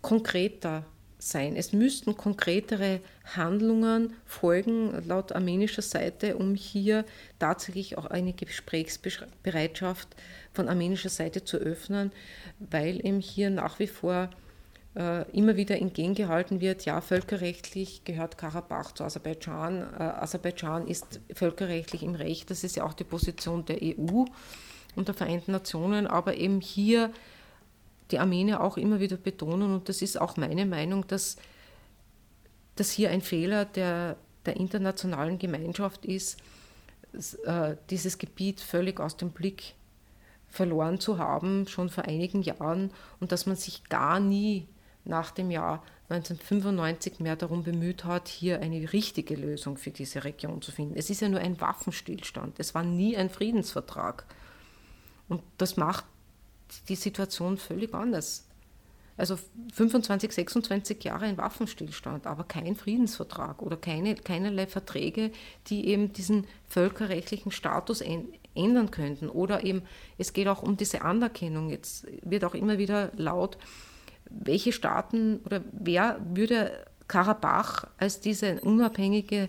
[0.00, 0.84] konkreter
[1.18, 1.56] sein.
[1.56, 3.00] Es müssten konkretere
[3.36, 7.04] Handlungen folgen laut armenischer Seite, um hier
[7.38, 10.08] tatsächlich auch eine Gesprächsbereitschaft
[10.52, 12.12] von armenischer Seite zu öffnen,
[12.58, 14.30] weil eben hier nach wie vor
[14.96, 19.82] äh, immer wieder entgegengehalten wird, ja, völkerrechtlich gehört Karabach zu Aserbaidschan.
[19.82, 24.24] Äh, Aserbaidschan ist völkerrechtlich im Recht, das ist ja auch die Position der EU
[24.96, 27.10] und der Vereinten Nationen, aber eben hier
[28.10, 31.36] die Armenier auch immer wieder betonen, und das ist auch meine Meinung, dass,
[32.76, 34.16] dass hier ein Fehler der,
[34.46, 36.38] der internationalen Gemeinschaft ist,
[37.44, 39.74] äh, dieses Gebiet völlig aus dem Blick
[40.48, 42.90] verloren zu haben, schon vor einigen Jahren,
[43.20, 44.66] und dass man sich gar nie
[45.04, 50.62] nach dem Jahr 1995 mehr darum bemüht hat, hier eine richtige Lösung für diese Region
[50.62, 50.96] zu finden.
[50.96, 54.24] Es ist ja nur ein Waffenstillstand, es war nie ein Friedensvertrag.
[55.28, 56.04] Und das macht
[56.88, 58.44] die Situation völlig anders.
[59.18, 59.36] Also
[59.74, 65.32] 25, 26 Jahre ein Waffenstillstand, aber kein Friedensvertrag oder keine, keinerlei Verträge,
[65.66, 68.00] die eben diesen völkerrechtlichen Status
[68.54, 69.28] ändern könnten.
[69.28, 69.82] Oder eben,
[70.18, 71.68] es geht auch um diese Anerkennung.
[71.68, 73.58] Jetzt wird auch immer wieder laut,
[74.30, 79.48] welche Staaten oder wer würde Karabach als diese unabhängige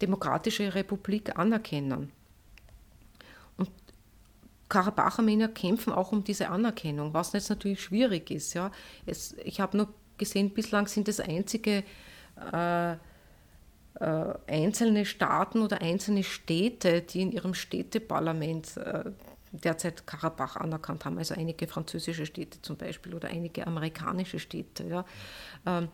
[0.00, 2.12] demokratische Republik anerkennen?
[4.68, 8.54] Karabach-Armenier kämpfen auch um diese Anerkennung, was jetzt natürlich schwierig ist.
[8.54, 8.70] Ja.
[9.06, 11.84] Es, ich habe nur gesehen, bislang sind es einzige
[12.52, 12.96] äh, äh,
[14.46, 19.04] einzelne Staaten oder einzelne Städte, die in ihrem Städteparlament äh,
[19.52, 24.84] derzeit Karabach anerkannt haben, also einige französische Städte zum Beispiel oder einige amerikanische Städte.
[24.84, 25.04] Ja.
[25.66, 25.88] Ähm,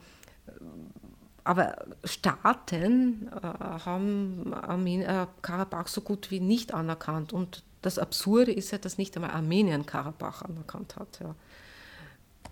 [1.44, 8.50] aber Staaten äh, haben Armen äh, Karabach so gut wie nicht anerkannt und das Absurde
[8.50, 11.20] ist ja, dass nicht einmal Armenien Karabach anerkannt hat.
[11.20, 11.34] Ja.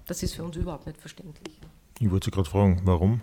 [0.07, 1.59] Das ist für uns überhaupt nicht verständlich.
[1.99, 3.23] Ich wollte Sie gerade fragen, warum?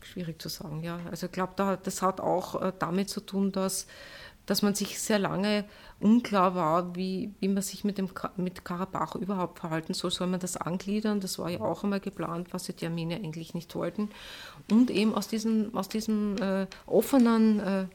[0.00, 0.98] Schwierig zu sagen, ja.
[1.10, 3.86] Also ich glaube, da, das hat auch äh, damit zu tun, dass,
[4.46, 5.66] dass man sich sehr lange
[6.00, 10.10] unklar war, wie, wie man sich mit, dem, mit Karabach überhaupt verhalten soll.
[10.10, 11.20] Soll man das angliedern?
[11.20, 14.08] Das war ja auch einmal geplant, was die Armenier eigentlich nicht wollten.
[14.70, 17.86] Und eben aus diesem, aus diesem äh, offenen äh,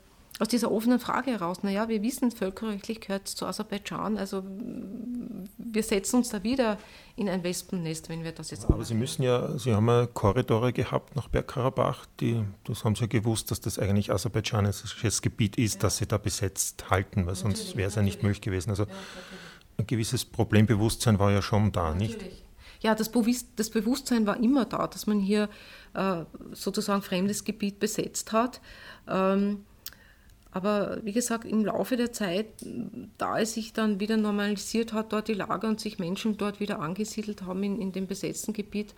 [0.43, 4.43] aus dieser offenen Frage heraus, naja, wir wissen, völkerrechtlich gehört es zu Aserbaidschan, also
[5.58, 6.77] wir setzen uns da wieder
[7.15, 10.73] in ein Wespennest, wenn wir das jetzt Aber Sie müssen ja, Sie haben ja Korridore
[10.73, 15.75] gehabt nach Bergkarabach, die, das haben Sie ja gewusst, dass das eigentlich aserbaidschanisches Gebiet ist,
[15.75, 15.79] ja.
[15.84, 18.69] das Sie da besetzt halten, weil sonst wäre es ja nicht möglich gewesen.
[18.69, 18.86] Also
[19.77, 22.17] ein gewisses Problembewusstsein war ja schon da, natürlich.
[22.17, 22.43] nicht?
[22.82, 23.10] Ja, das,
[23.56, 25.47] das Bewusstsein war immer da, dass man hier
[25.93, 28.60] äh, sozusagen fremdes Gebiet besetzt hat.
[29.08, 29.63] Ähm,
[30.53, 32.45] aber wie gesagt, im Laufe der Zeit,
[33.17, 36.79] da es sich dann wieder normalisiert hat, dort die Lage und sich Menschen dort wieder
[36.79, 38.93] angesiedelt haben in, in dem besetzten Gebiet,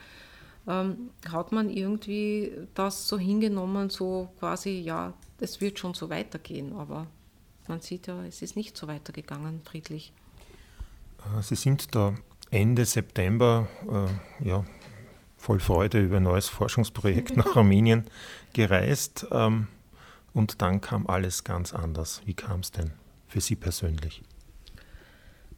[0.67, 6.73] ähm, hat man irgendwie das so hingenommen, so quasi, ja, es wird schon so weitergehen.
[6.73, 7.07] Aber
[7.69, 10.11] man sieht ja, es ist nicht so weitergegangen, friedlich.
[11.19, 12.15] Äh, Sie sind da
[12.51, 14.65] Ende September äh, ja,
[15.37, 18.03] voll Freude über ein neues Forschungsprojekt nach Armenien
[18.51, 19.25] gereist.
[19.31, 19.67] Ähm,
[20.35, 22.21] und dann kam alles ganz anders.
[22.25, 22.91] Wie kam es denn
[23.27, 24.21] für Sie persönlich?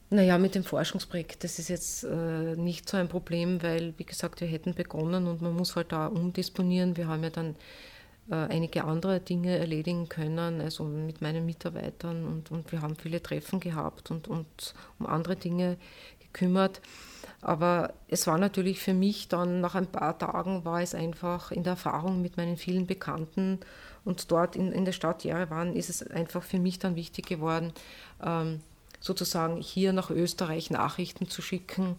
[0.08, 4.40] Naja, mit dem Forschungsprojekt, das ist jetzt äh, nicht so ein Problem, weil, wie gesagt,
[4.40, 6.96] wir hätten begonnen und man muss halt da umdisponieren.
[6.96, 7.56] Wir haben ja dann
[8.30, 13.22] äh, einige andere Dinge erledigen können, also mit meinen Mitarbeitern und, und wir haben viele
[13.22, 15.76] Treffen gehabt und, und um andere Dinge
[16.20, 16.80] gekümmert.
[17.40, 21.64] Aber es war natürlich für mich dann nach ein paar Tagen, war es einfach in
[21.64, 23.60] der Erfahrung mit meinen vielen Bekannten
[24.08, 27.74] und dort in, in der Stadt Jerewan ist es einfach für mich dann wichtig geworden,
[28.24, 28.60] ähm,
[29.00, 31.96] sozusagen hier nach Österreich Nachrichten zu schicken.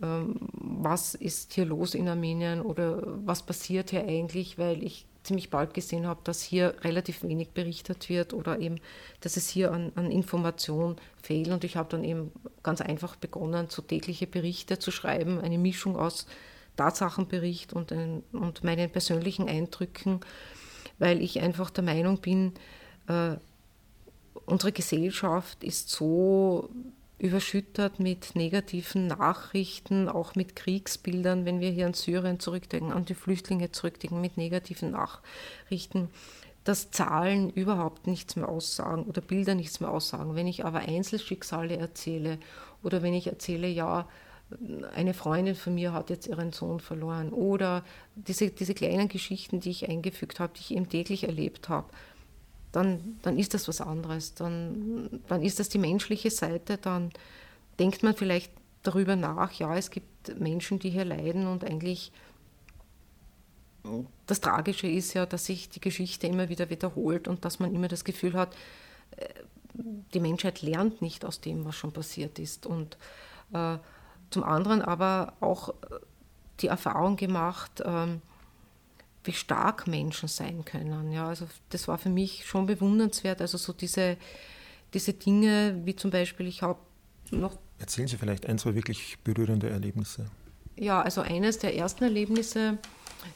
[0.00, 5.50] Ähm, was ist hier los in Armenien oder was passiert hier eigentlich, weil ich ziemlich
[5.50, 8.76] bald gesehen habe, dass hier relativ wenig berichtet wird oder eben,
[9.20, 11.48] dass es hier an, an Information fehlt.
[11.48, 12.30] Und ich habe dann eben
[12.62, 16.26] ganz einfach begonnen, so tägliche Berichte zu schreiben, eine Mischung aus
[16.76, 20.20] Tatsachenbericht und, ein, und meinen persönlichen Eindrücken
[21.00, 22.52] weil ich einfach der Meinung bin,
[23.08, 23.36] äh,
[24.46, 26.70] unsere Gesellschaft ist so
[27.18, 33.14] überschüttet mit negativen Nachrichten, auch mit Kriegsbildern, wenn wir hier an Syrien zurückdenken, an die
[33.14, 36.08] Flüchtlinge zurückdenken, mit negativen Nachrichten,
[36.64, 40.34] dass Zahlen überhaupt nichts mehr aussagen oder Bilder nichts mehr aussagen.
[40.34, 42.38] Wenn ich aber Einzelschicksale erzähle
[42.82, 44.06] oder wenn ich erzähle, ja,
[44.94, 47.84] eine Freundin von mir hat jetzt ihren Sohn verloren oder
[48.14, 51.88] diese, diese kleinen Geschichten, die ich eingefügt habe, die ich eben täglich erlebt habe,
[52.72, 54.34] dann, dann ist das was anderes.
[54.34, 57.10] Dann, dann ist das die menschliche Seite, dann
[57.78, 58.52] denkt man vielleicht
[58.82, 62.12] darüber nach, ja, es gibt Menschen, die hier leiden und eigentlich
[64.26, 67.88] das Tragische ist ja, dass sich die Geschichte immer wieder wiederholt und dass man immer
[67.88, 68.54] das Gefühl hat,
[69.16, 69.26] äh,
[70.12, 72.66] die Menschheit lernt nicht aus dem, was schon passiert ist.
[72.66, 72.98] Und
[73.54, 73.78] äh,
[74.30, 75.74] zum anderen aber auch
[76.60, 78.22] die Erfahrung gemacht, ähm,
[79.24, 81.12] wie stark Menschen sein können.
[81.12, 83.40] Ja, also das war für mich schon bewundernswert.
[83.40, 84.16] Also so diese,
[84.94, 86.78] diese Dinge, wie zum Beispiel, ich habe
[87.30, 87.58] noch.
[87.78, 90.26] Erzählen Sie vielleicht ein, zwei wirklich berührende Erlebnisse.
[90.76, 92.78] Ja, also eines der ersten Erlebnisse,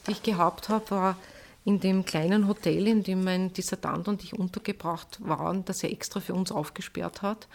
[0.07, 1.17] die ich gehabt habe, war
[1.65, 6.21] in dem kleinen Hotel, in dem mein Dissertant und ich untergebracht waren, das er extra
[6.21, 7.49] für uns aufgesperrt hat.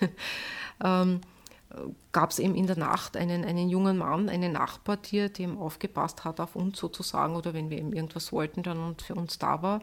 [0.84, 1.20] ähm,
[2.12, 6.24] gab es eben in der Nacht einen, einen jungen Mann, einen Nachbar, der dem aufgepasst
[6.24, 9.62] hat auf uns sozusagen oder wenn wir eben irgendwas wollten dann und für uns da
[9.62, 9.80] war.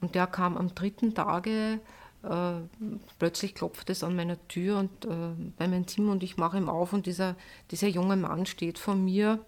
[0.00, 1.80] Und der kam am dritten Tage,
[2.22, 2.52] äh,
[3.18, 6.68] plötzlich klopft es an meiner Tür und äh, bei meinem Zimmer und ich mache ihm
[6.68, 7.36] auf und dieser,
[7.70, 9.38] dieser junge Mann steht vor mir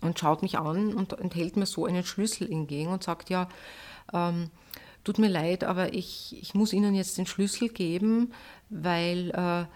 [0.00, 3.48] und schaut mich an und enthält mir so einen Schlüssel entgegen und sagt, ja,
[4.12, 4.50] ähm,
[5.04, 8.32] tut mir leid, aber ich, ich muss Ihnen jetzt den Schlüssel geben,
[8.68, 9.66] weil äh,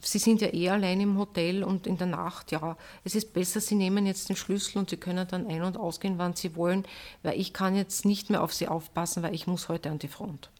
[0.00, 3.60] Sie sind ja eh allein im Hotel und in der Nacht, ja, es ist besser,
[3.60, 6.84] Sie nehmen jetzt den Schlüssel und Sie können dann ein- und ausgehen, wann Sie wollen,
[7.22, 10.08] weil ich kann jetzt nicht mehr auf Sie aufpassen, weil ich muss heute an die
[10.08, 10.50] Front.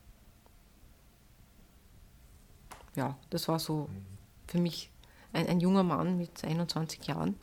[2.97, 3.89] Ja, das war so
[4.47, 4.91] für mich
[5.33, 7.37] ein, ein junger Mann mit 21 Jahren.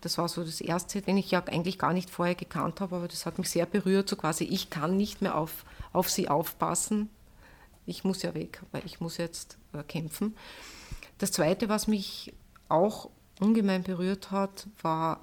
[0.00, 3.08] Das war so das Erste, den ich ja eigentlich gar nicht vorher gekannt habe, aber
[3.08, 7.10] das hat mich sehr berührt, so quasi, ich kann nicht mehr auf, auf Sie aufpassen,
[7.86, 10.36] ich muss ja weg, weil ich muss jetzt äh, kämpfen.
[11.18, 12.32] Das Zweite, was mich
[12.68, 13.10] auch
[13.40, 15.20] ungemein berührt hat, war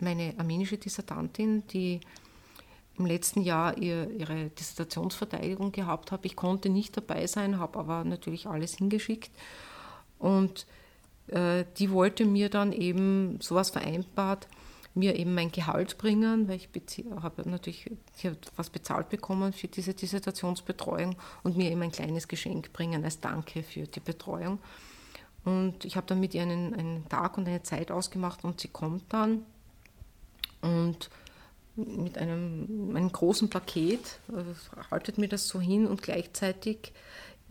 [0.00, 2.00] meine armenische Dissertantin, die
[2.98, 6.24] im letzten Jahr ihr, ihre Dissertationsverteidigung gehabt hat.
[6.24, 9.30] Ich konnte nicht dabei sein, habe aber natürlich alles hingeschickt.
[10.18, 10.66] Und
[11.28, 14.48] äh, die wollte mir dann eben sowas vereinbart,
[14.94, 16.68] mir eben mein Gehalt bringen, weil ich
[17.20, 22.72] habe natürlich ich was bezahlt bekommen für diese Dissertationsbetreuung und mir eben ein kleines Geschenk
[22.72, 24.58] bringen als Danke für die Betreuung.
[25.44, 28.68] Und ich habe dann mit ihr einen, einen Tag und eine Zeit ausgemacht und sie
[28.68, 29.44] kommt dann
[30.60, 31.10] und
[31.76, 36.92] mit einem, einem großen Paket äh, haltet mir das so hin und gleichzeitig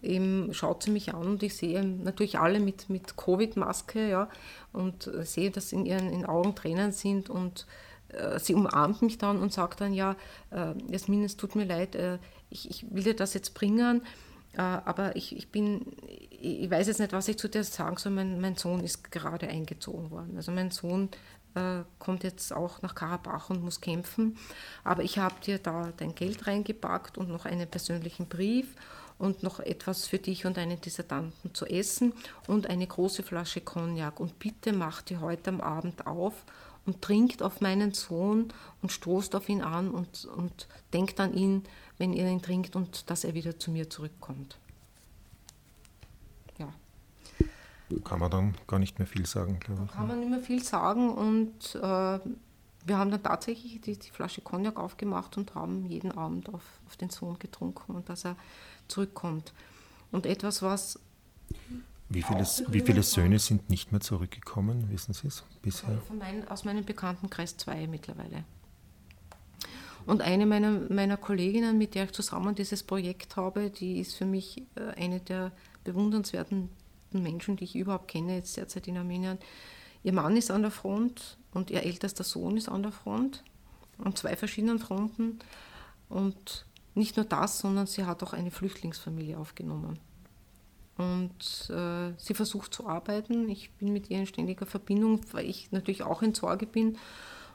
[0.02, 4.30] eben schaut sie mich an und ich sehe natürlich alle mit, mit Covid-Maske, ja,
[4.74, 7.66] und sehe, dass in ihren in Augen Tränen sind und
[8.10, 10.16] äh, sie umarmt mich dann und sagt dann, ja,
[10.52, 12.20] äh, Jasmin, es tut mir leid, äh,
[12.50, 14.02] ich, ich will dir das jetzt bringen,
[14.54, 15.86] äh, aber ich, ich bin,
[16.30, 19.48] ich weiß jetzt nicht, was ich zu dir sagen soll, mein, mein Sohn ist gerade
[19.48, 20.34] eingezogen worden.
[20.36, 21.10] Also mein Sohn
[21.56, 24.38] äh, kommt jetzt auch nach Karabach und muss kämpfen,
[24.84, 28.76] aber ich habe dir da dein Geld reingepackt und noch einen persönlichen Brief
[29.18, 32.13] und noch etwas für dich und einen Dissertanten zu essen
[32.47, 34.20] und eine große Flasche Cognac.
[34.20, 36.45] Und bitte macht die heute am Abend auf
[36.86, 41.63] und trinkt auf meinen Sohn und stoßt auf ihn an und, und denkt an ihn,
[41.97, 44.57] wenn ihr ihn trinkt und dass er wieder zu mir zurückkommt.
[46.57, 46.74] Ja.
[48.03, 49.91] Kann man dann gar nicht mehr viel sagen, glaube ich.
[49.91, 52.20] Kann man nicht mehr viel sagen und äh,
[52.88, 56.95] wir haben dann tatsächlich die, die, Flasche Cognac aufgemacht und haben jeden Abend auf, auf
[56.95, 58.38] den Sohn getrunken und dass er
[58.88, 59.54] zurückkommt.
[60.12, 61.00] Und etwas, was.
[62.10, 66.02] Wie viele, wie viele Söhne sind nicht mehr zurückgekommen, wissen Sie es bisher?
[66.18, 68.46] Mein, aus meinem Bekanntenkreis zwei mittlerweile.
[70.06, 74.26] Und eine meiner, meiner Kolleginnen, mit der ich zusammen dieses Projekt habe, die ist für
[74.26, 75.52] mich äh, eine der
[75.84, 76.70] bewundernswerten
[77.12, 79.38] Menschen, die ich überhaupt kenne, jetzt derzeit in Armenien.
[80.04, 83.44] Ihr Mann ist an der Front und ihr ältester Sohn ist an der Front,
[83.98, 85.40] an zwei verschiedenen Fronten.
[86.08, 86.66] Und
[86.98, 90.00] nicht nur das, sondern sie hat auch eine Flüchtlingsfamilie aufgenommen.
[90.98, 93.50] Und äh, sie versucht zu arbeiten.
[93.50, 96.98] Ich bin mit ihr in ständiger Verbindung, weil ich natürlich auch in Sorge bin.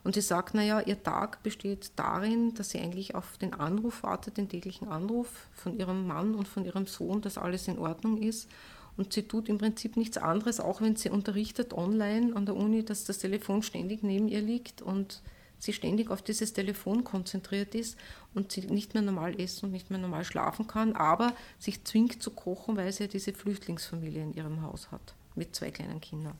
[0.04, 4.36] Und sie sagt, naja, ihr Tag besteht darin, dass sie eigentlich auf den Anruf wartet,
[4.36, 8.48] den täglichen Anruf von ihrem Mann und von ihrem Sohn, dass alles in Ordnung ist.
[8.96, 12.84] Und sie tut im Prinzip nichts anderes, auch wenn sie unterrichtet online an der Uni,
[12.84, 15.22] dass das Telefon ständig neben ihr liegt und
[15.62, 17.96] sie ständig auf dieses Telefon konzentriert ist
[18.34, 22.20] und sie nicht mehr normal essen und nicht mehr normal schlafen kann, aber sich zwingt
[22.20, 26.36] zu kochen, weil sie ja diese Flüchtlingsfamilie in ihrem Haus hat mit zwei kleinen Kindern.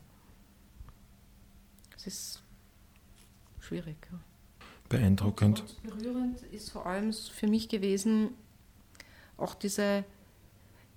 [1.95, 2.43] Es ist
[3.61, 3.95] schwierig.
[4.11, 4.19] Ja.
[4.89, 5.61] Beeindruckend.
[5.61, 8.31] Und berührend ist vor allem für mich gewesen
[9.37, 10.03] auch diese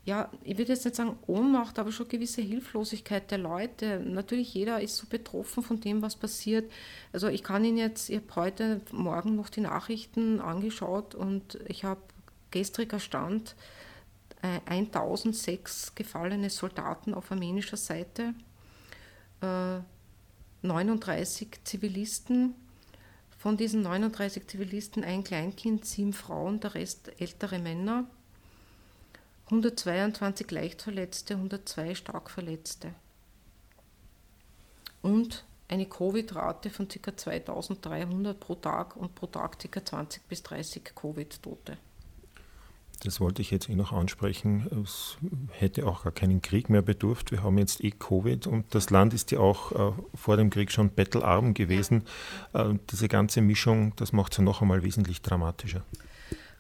[0.07, 3.98] ja, ich würde jetzt nicht sagen Ohnmacht, aber schon gewisse Hilflosigkeit der Leute.
[3.98, 6.70] Natürlich, jeder ist so betroffen von dem, was passiert.
[7.12, 11.82] Also ich kann Ihnen jetzt, ich habe heute Morgen noch die Nachrichten angeschaut und ich
[11.82, 12.00] habe
[12.52, 13.57] gestriger Stand
[14.42, 18.32] äh, 1006 gefallene Soldaten auf armenischer Seite,
[19.40, 19.78] äh,
[20.62, 22.54] 39 Zivilisten,
[23.36, 28.04] von diesen 39 Zivilisten ein Kleinkind, sieben Frauen, der Rest ältere Männer.
[29.47, 32.94] 122 Leichtverletzte, 102 Starkverletzte.
[35.03, 37.16] Und eine Covid-Rate von ca.
[37.16, 39.84] 2300 pro Tag und pro Tag ca.
[39.84, 41.78] 20 bis 30 Covid-Tote.
[43.03, 44.68] Das wollte ich jetzt eh noch ansprechen.
[44.82, 45.18] Es
[45.51, 47.30] hätte auch gar keinen Krieg mehr bedurft.
[47.30, 50.72] Wir haben jetzt eh Covid und das Land ist ja auch äh, vor dem Krieg
[50.72, 52.05] schon bettelarm gewesen.
[52.55, 55.84] Äh, diese ganze Mischung, das macht es ja noch einmal wesentlich dramatischer.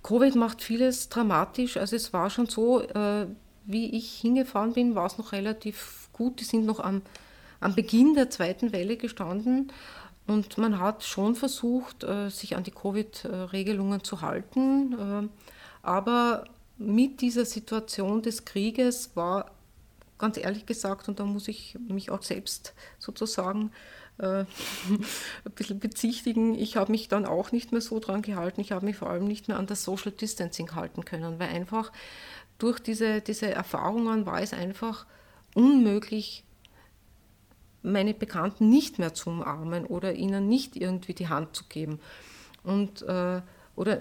[0.06, 1.76] Covid macht vieles dramatisch.
[1.76, 3.26] Also es war schon so, äh,
[3.64, 6.38] wie ich hingefahren bin, war es noch relativ gut.
[6.38, 7.02] Die sind noch am,
[7.58, 9.72] am Beginn der zweiten Welle gestanden.
[10.28, 14.92] Und man hat schon versucht, äh, sich an die Covid-Regelungen zu halten.
[14.92, 15.28] Äh,
[15.82, 16.44] aber
[16.78, 19.50] mit dieser Situation des Krieges war
[20.18, 23.70] ganz ehrlich gesagt, und da muss ich mich auch selbst sozusagen
[24.18, 24.44] äh,
[24.88, 28.60] ein bisschen bezichtigen, ich habe mich dann auch nicht mehr so dran gehalten.
[28.60, 31.92] Ich habe mich vor allem nicht mehr an das Social Distancing halten können, weil einfach
[32.58, 35.06] durch diese, diese Erfahrungen war es einfach
[35.54, 36.44] unmöglich,
[37.82, 42.00] meine Bekannten nicht mehr zu umarmen oder ihnen nicht irgendwie die Hand zu geben.
[42.64, 43.42] Und, äh,
[43.76, 44.00] oder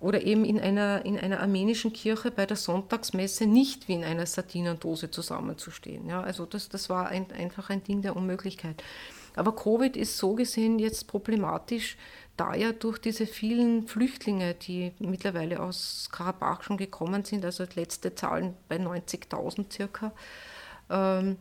[0.00, 4.26] oder eben in einer, in einer armenischen Kirche bei der Sonntagsmesse nicht wie in einer
[4.26, 6.08] Sardinendose zusammenzustehen.
[6.08, 8.82] Ja, also das, das war ein, einfach ein Ding der Unmöglichkeit.
[9.36, 11.96] Aber Covid ist so gesehen jetzt problematisch,
[12.36, 18.14] da ja durch diese vielen Flüchtlinge, die mittlerweile aus Karabach schon gekommen sind, also letzte
[18.14, 20.12] Zahlen bei 90.000 circa,
[20.88, 21.36] ähm,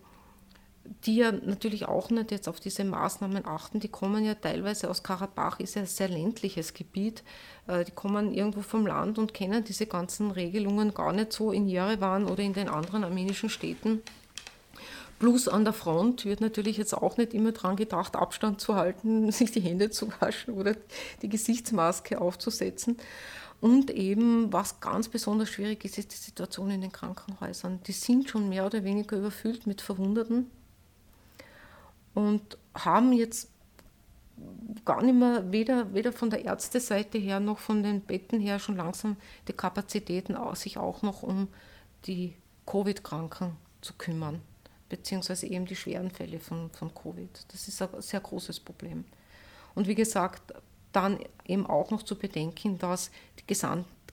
[1.05, 5.03] die ja natürlich auch nicht jetzt auf diese Maßnahmen achten, die kommen ja teilweise aus
[5.03, 7.23] Karabach, ist ja ein sehr ländliches Gebiet,
[7.67, 11.67] äh, die kommen irgendwo vom Land und kennen diese ganzen Regelungen gar nicht so in
[11.67, 14.01] Jerewan oder in den anderen armenischen Städten.
[15.19, 19.31] Plus an der Front wird natürlich jetzt auch nicht immer daran gedacht, Abstand zu halten,
[19.31, 20.75] sich die Hände zu waschen oder
[21.21, 22.97] die Gesichtsmaske aufzusetzen.
[23.61, 27.81] Und eben, was ganz besonders schwierig ist, ist die Situation in den Krankenhäusern.
[27.85, 30.49] Die sind schon mehr oder weniger überfüllt mit Verwundeten
[32.13, 33.49] und haben jetzt
[34.85, 38.77] gar nicht mehr, weder, weder von der Ärzteseite her noch von den Betten her schon
[38.77, 41.47] langsam die Kapazitäten, sich auch noch um
[42.05, 42.35] die
[42.65, 44.41] Covid-Kranken zu kümmern,
[44.87, 47.29] beziehungsweise eben die schweren Fälle von, von Covid.
[47.51, 49.05] Das ist ein sehr großes Problem.
[49.75, 50.53] Und wie gesagt,
[50.91, 53.47] dann eben auch noch zu bedenken, dass die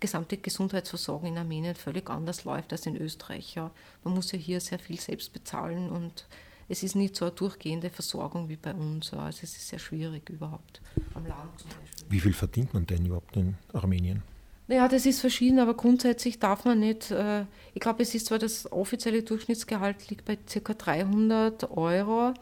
[0.01, 3.55] gesamte Gesundheitsversorgung in Armenien völlig anders läuft als in Österreich.
[3.55, 3.71] Ja.
[4.05, 6.27] Man muss ja hier sehr viel selbst bezahlen und
[6.69, 9.13] es ist nicht so eine durchgehende Versorgung wie bei uns.
[9.13, 10.81] Also es ist sehr schwierig überhaupt
[11.15, 12.07] am Land zum Beispiel.
[12.09, 14.23] Wie viel verdient man denn überhaupt in Armenien?
[14.69, 18.41] Naja, das ist verschieden, aber grundsätzlich darf man nicht, äh, ich glaube, es ist zwar
[18.41, 20.75] das offizielle Durchschnittsgehalt liegt bei ca.
[20.75, 22.35] 300 Euro,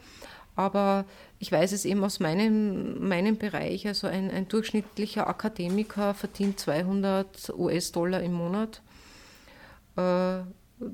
[0.55, 1.05] aber
[1.37, 7.53] ich weiß es eben aus meinem, meinem Bereich, also ein, ein durchschnittlicher Akademiker verdient 200
[7.55, 8.81] US-Dollar im Monat.
[9.97, 10.39] Äh,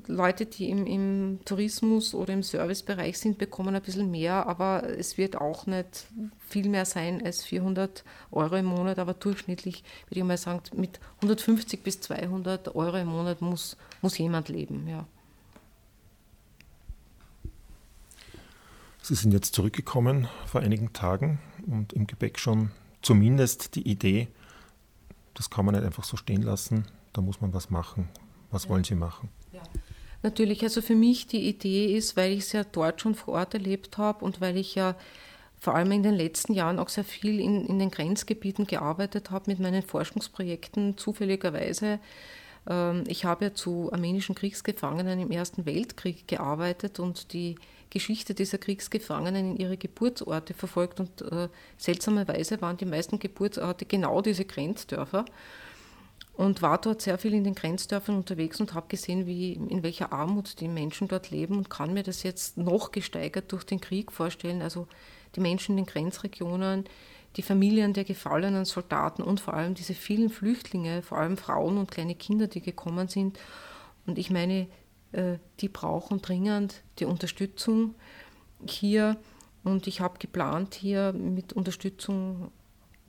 [0.06, 5.18] Leute, die im, im, Tourismus oder im Servicebereich sind, bekommen ein bisschen mehr, aber es
[5.18, 6.06] wird auch nicht
[6.38, 11.00] viel mehr sein als 400 Euro im Monat, aber durchschnittlich würde ich mal sagen, mit
[11.16, 14.86] 150 bis 200 Euro im Monat muss, muss jemand leben.
[14.86, 15.04] Ja.
[19.02, 22.70] Sie sind jetzt zurückgekommen vor einigen Tagen und im Gepäck schon
[23.02, 24.28] zumindest die Idee,
[25.34, 28.08] das kann man nicht einfach so stehen lassen, da muss man was machen.
[28.52, 28.70] Was ja.
[28.70, 29.28] wollen Sie machen?
[30.22, 33.54] Natürlich, also für mich die Idee ist, weil ich es ja dort schon vor Ort
[33.54, 34.94] erlebt habe und weil ich ja
[35.58, 39.50] vor allem in den letzten Jahren auch sehr viel in, in den Grenzgebieten gearbeitet habe
[39.50, 42.00] mit meinen Forschungsprojekten, zufälligerweise.
[42.68, 47.56] Ähm, ich habe ja zu armenischen Kriegsgefangenen im Ersten Weltkrieg gearbeitet und die
[47.90, 54.22] Geschichte dieser Kriegsgefangenen in ihre Geburtsorte verfolgt und äh, seltsamerweise waren die meisten Geburtsorte genau
[54.22, 55.24] diese Grenzdörfer
[56.34, 60.12] und war dort sehr viel in den Grenzdörfern unterwegs und habe gesehen, wie, in welcher
[60.12, 64.10] Armut die Menschen dort leben und kann mir das jetzt noch gesteigert durch den Krieg
[64.10, 64.62] vorstellen.
[64.62, 64.88] Also
[65.36, 66.84] die Menschen in den Grenzregionen,
[67.36, 71.90] die Familien der gefallenen Soldaten und vor allem diese vielen Flüchtlinge, vor allem Frauen und
[71.90, 73.38] kleine Kinder, die gekommen sind.
[74.06, 74.68] Und ich meine,
[75.12, 77.94] äh, die brauchen dringend die Unterstützung
[78.66, 79.16] hier.
[79.64, 82.50] Und ich habe geplant, hier mit Unterstützung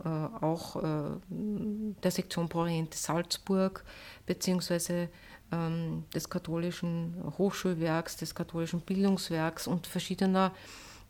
[0.08, 3.84] auch äh, der Sektion Pro Oriente Salzburg
[4.26, 5.10] beziehungsweise
[5.52, 10.52] ähm, des katholischen Hochschulwerks, des katholischen Bildungswerks und verschiedener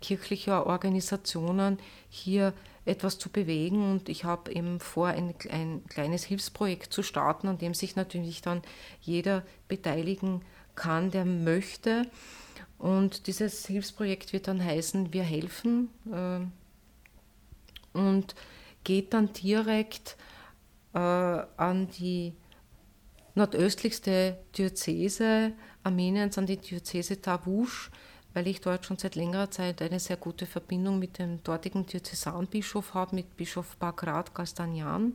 [0.01, 1.79] kirchlicher Organisationen
[2.09, 2.53] hier
[2.85, 3.89] etwas zu bewegen.
[3.91, 8.41] Und ich habe eben vor, ein, ein kleines Hilfsprojekt zu starten, an dem sich natürlich
[8.41, 8.61] dann
[9.01, 10.41] jeder beteiligen
[10.75, 12.03] kann, der möchte.
[12.77, 15.89] Und dieses Hilfsprojekt wird dann heißen, wir helfen.
[16.11, 16.39] Äh,
[17.97, 18.35] und
[18.83, 20.17] geht dann direkt
[20.93, 22.33] äh, an die
[23.35, 25.53] nordöstlichste Diözese
[25.83, 27.91] Armeniens an die Diözese Tavush,
[28.33, 32.93] weil ich dort schon seit längerer Zeit eine sehr gute Verbindung mit dem dortigen Diözesanbischof
[32.93, 35.13] habe, mit Bischof Bagrat Gastanyan,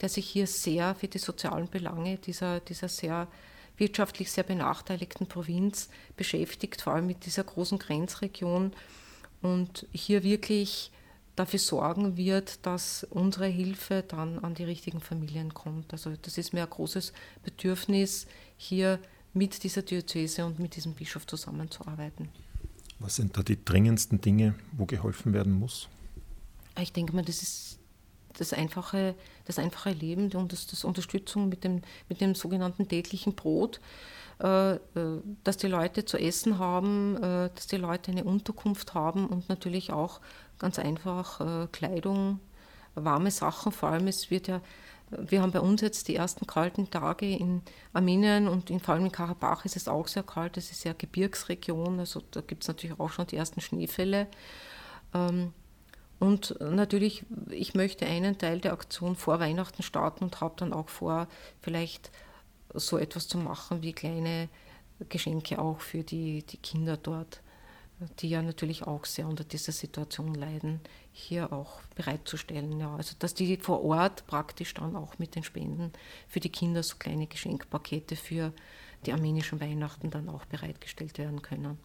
[0.00, 3.28] der sich hier sehr für die sozialen Belange dieser, dieser sehr
[3.76, 8.72] wirtschaftlich sehr benachteiligten Provinz beschäftigt, vor allem mit dieser großen Grenzregion.
[9.42, 10.92] Und hier wirklich
[11.36, 15.92] dafür sorgen wird, dass unsere Hilfe dann an die richtigen Familien kommt.
[15.92, 17.12] Also das ist mir ein großes
[17.42, 18.26] Bedürfnis,
[18.56, 18.98] hier
[19.32, 22.28] mit dieser Diözese und mit diesem Bischof zusammenzuarbeiten.
[23.00, 25.88] Was sind da die dringendsten Dinge, wo geholfen werden muss?
[26.80, 27.78] Ich denke mal, das ist
[28.38, 29.14] das einfache,
[29.46, 33.80] das einfache Leben und das, das Unterstützung mit dem, mit dem sogenannten täglichen Brot,
[34.42, 34.78] äh, äh,
[35.44, 39.92] dass die Leute zu essen haben, äh, dass die Leute eine Unterkunft haben und natürlich
[39.92, 40.20] auch
[40.58, 42.38] ganz einfach Kleidung,
[42.94, 43.72] warme Sachen.
[43.72, 44.60] Vor allem, es wird ja,
[45.10, 47.62] wir haben bei uns jetzt die ersten kalten Tage in
[47.92, 50.92] Armenien und in, vor allem in Karabach ist es auch sehr kalt, es ist ja
[50.96, 54.28] Gebirgsregion, also da gibt es natürlich auch schon die ersten Schneefälle.
[55.12, 55.52] Ähm,
[56.18, 60.88] und natürlich, ich möchte einen Teil der Aktion vor Weihnachten starten und habe dann auch
[60.88, 61.28] vor,
[61.60, 62.10] vielleicht
[62.72, 64.48] so etwas zu machen wie kleine
[65.08, 67.40] Geschenke auch für die, die Kinder dort,
[68.20, 70.80] die ja natürlich auch sehr unter dieser Situation leiden,
[71.12, 72.78] hier auch bereitzustellen.
[72.78, 75.92] Ja, also dass die vor Ort praktisch dann auch mit den Spenden
[76.28, 78.52] für die Kinder so kleine Geschenkpakete für
[79.06, 81.78] die armenischen Weihnachten dann auch bereitgestellt werden können.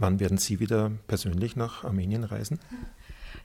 [0.00, 2.58] Wann werden Sie wieder persönlich nach Armenien reisen?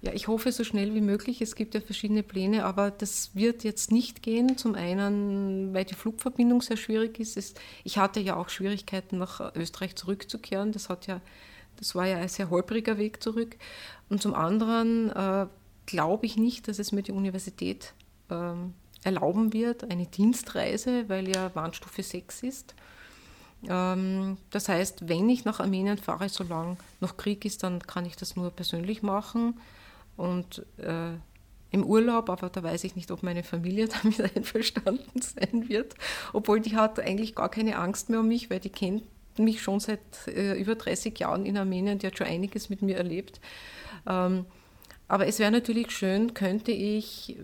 [0.02, 1.42] Ja, ich hoffe so schnell wie möglich.
[1.42, 4.58] Es gibt ja verschiedene Pläne, aber das wird jetzt nicht gehen.
[4.58, 7.60] Zum einen, weil die Flugverbindung sehr schwierig ist.
[7.84, 10.72] Ich hatte ja auch Schwierigkeiten, nach Österreich zurückzukehren.
[10.72, 11.20] Das, hat ja,
[11.76, 13.58] das war ja ein sehr holpriger Weg zurück.
[14.08, 15.48] Und zum anderen äh,
[15.86, 17.94] glaube ich nicht, dass es mir die Universität
[18.30, 18.54] äh,
[19.04, 22.76] erlauben wird, eine Dienstreise, weil ja Warnstufe 6 ist.
[23.70, 28.16] Ähm, das heißt, wenn ich nach Armenien fahre, solange noch Krieg ist, dann kann ich
[28.16, 29.60] das nur persönlich machen
[30.18, 31.14] und äh,
[31.72, 35.96] im Urlaub, aber da weiß ich nicht, ob meine Familie damit einverstanden sein wird,
[36.34, 39.04] obwohl die hat eigentlich gar keine Angst mehr um mich, weil die kennt
[39.38, 42.98] mich schon seit äh, über 30 Jahren in Armenien, die hat schon einiges mit mir
[42.98, 43.42] erlebt.
[44.08, 44.46] Ähm,
[45.08, 47.38] aber es wäre natürlich schön, könnte ich,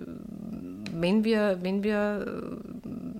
[0.92, 2.60] wenn wir, wenn wir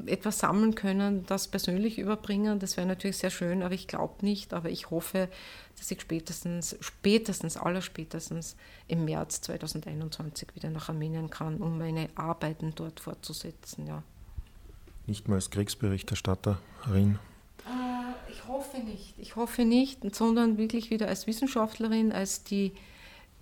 [0.08, 2.58] äh, etwas sammeln können, das persönlich überbringen.
[2.58, 4.54] Das wäre natürlich sehr schön, aber ich glaube nicht.
[4.56, 5.30] Aber ich hoffe,
[5.78, 8.56] dass ich spätestens, spätestens, allerspätestens
[8.88, 13.86] im März 2021 wieder nach Armenien kann, um meine Arbeiten dort fortzusetzen.
[13.86, 14.02] Ja.
[15.06, 17.20] Nicht mal als Kriegsberichterstatterin?
[17.68, 19.14] Äh, ich hoffe nicht.
[19.20, 22.72] Ich hoffe nicht, sondern wirklich wieder als Wissenschaftlerin, als die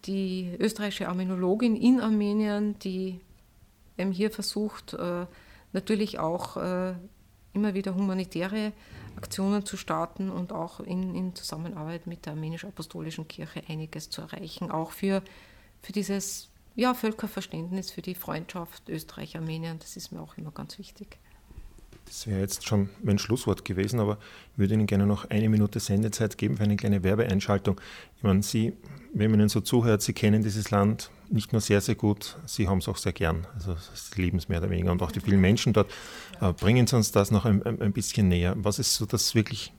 [0.05, 3.19] die österreichische Armenologin in Armenien, die
[3.97, 5.25] eben hier versucht, äh,
[5.73, 6.93] natürlich auch äh,
[7.53, 8.73] immer wieder humanitäre
[9.15, 14.71] Aktionen zu starten und auch in, in Zusammenarbeit mit der armenisch-apostolischen Kirche einiges zu erreichen,
[14.71, 15.21] auch für,
[15.81, 19.79] für dieses ja, Völkerverständnis, für die Freundschaft Österreich-Armenien.
[19.79, 21.17] Das ist mir auch immer ganz wichtig.
[22.09, 24.17] Das wäre jetzt schon mein Schlusswort gewesen, aber
[24.53, 27.79] ich würde Ihnen gerne noch eine Minute Sendezeit geben für eine kleine Werbeeinschaltung.
[28.17, 28.73] Ich meine, Sie,
[29.13, 32.67] wenn man Ihnen so zuhört, Sie kennen dieses Land nicht nur sehr, sehr gut, Sie
[32.67, 33.45] haben es auch sehr gern.
[33.53, 35.91] Also Sie lieben es mehr oder weniger und auch die vielen Menschen dort.
[36.41, 36.51] Ja.
[36.51, 38.55] Bringen Sie uns das noch ein, ein bisschen näher.
[38.57, 39.71] Was ist so das wirklich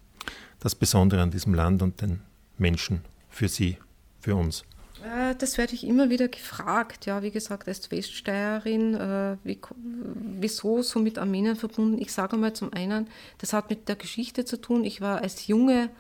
[0.61, 2.21] das Besondere an diesem Land und den
[2.59, 3.77] Menschen für Sie,
[4.21, 4.65] für uns?
[5.05, 7.07] Äh, das werde ich immer wieder gefragt.
[7.07, 12.01] Ja, wie gesagt, als Weststeirerin, äh, wie, wieso so mit Armenien verbunden?
[12.01, 14.85] Ich sage mal zum einen, das hat mit der Geschichte zu tun.
[14.85, 15.91] Ich war als junge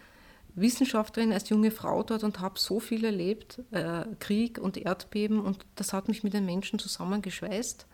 [0.55, 5.65] Wissenschaftlerin, als junge Frau dort und habe so viel erlebt, äh, Krieg und Erdbeben, und
[5.77, 7.87] das hat mich mit den Menschen zusammengeschweißt.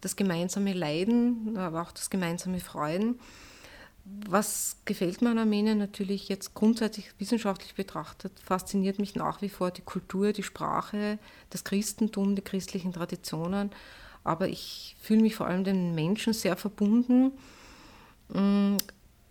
[0.00, 3.18] Das gemeinsame Leiden, aber auch das gemeinsame Freuen.
[4.26, 9.70] Was gefällt mir an Armenien natürlich jetzt grundsätzlich wissenschaftlich betrachtet, fasziniert mich nach wie vor
[9.70, 11.18] die Kultur, die Sprache,
[11.50, 13.70] das Christentum, die christlichen Traditionen.
[14.24, 17.32] Aber ich fühle mich vor allem den Menschen sehr verbunden.
[18.28, 18.76] Mm,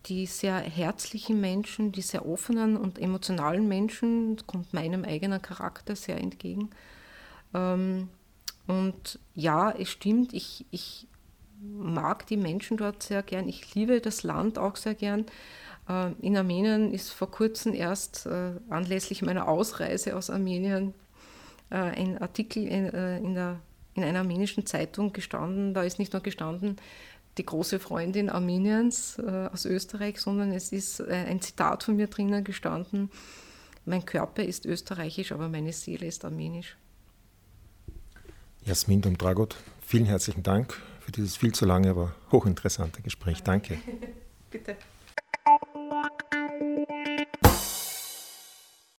[0.07, 5.95] die sehr herzlichen Menschen, die sehr offenen und emotionalen Menschen, das kommt meinem eigenen Charakter
[5.95, 6.69] sehr entgegen.
[7.53, 8.09] Ähm,
[8.67, 11.07] und ja, es stimmt, ich, ich
[11.61, 13.47] mag die Menschen dort sehr gern.
[13.47, 15.25] Ich liebe das Land auch sehr gern.
[15.89, 20.93] Äh, in Armenien ist vor kurzem erst äh, anlässlich meiner Ausreise aus Armenien
[21.69, 23.59] äh, ein Artikel in, in, der,
[23.95, 25.73] in einer armenischen Zeitung gestanden.
[25.73, 26.77] Da ist nicht nur gestanden,
[27.37, 33.11] die große Freundin Armeniens aus Österreich, sondern es ist ein Zitat von mir drinnen gestanden.
[33.85, 36.77] Mein Körper ist österreichisch, aber meine Seele ist armenisch.
[38.65, 39.55] Jasmin Domdragot,
[39.85, 43.41] vielen herzlichen Dank für dieses viel zu lange, aber hochinteressante Gespräch.
[43.41, 43.77] Danke.
[44.51, 44.75] Bitte.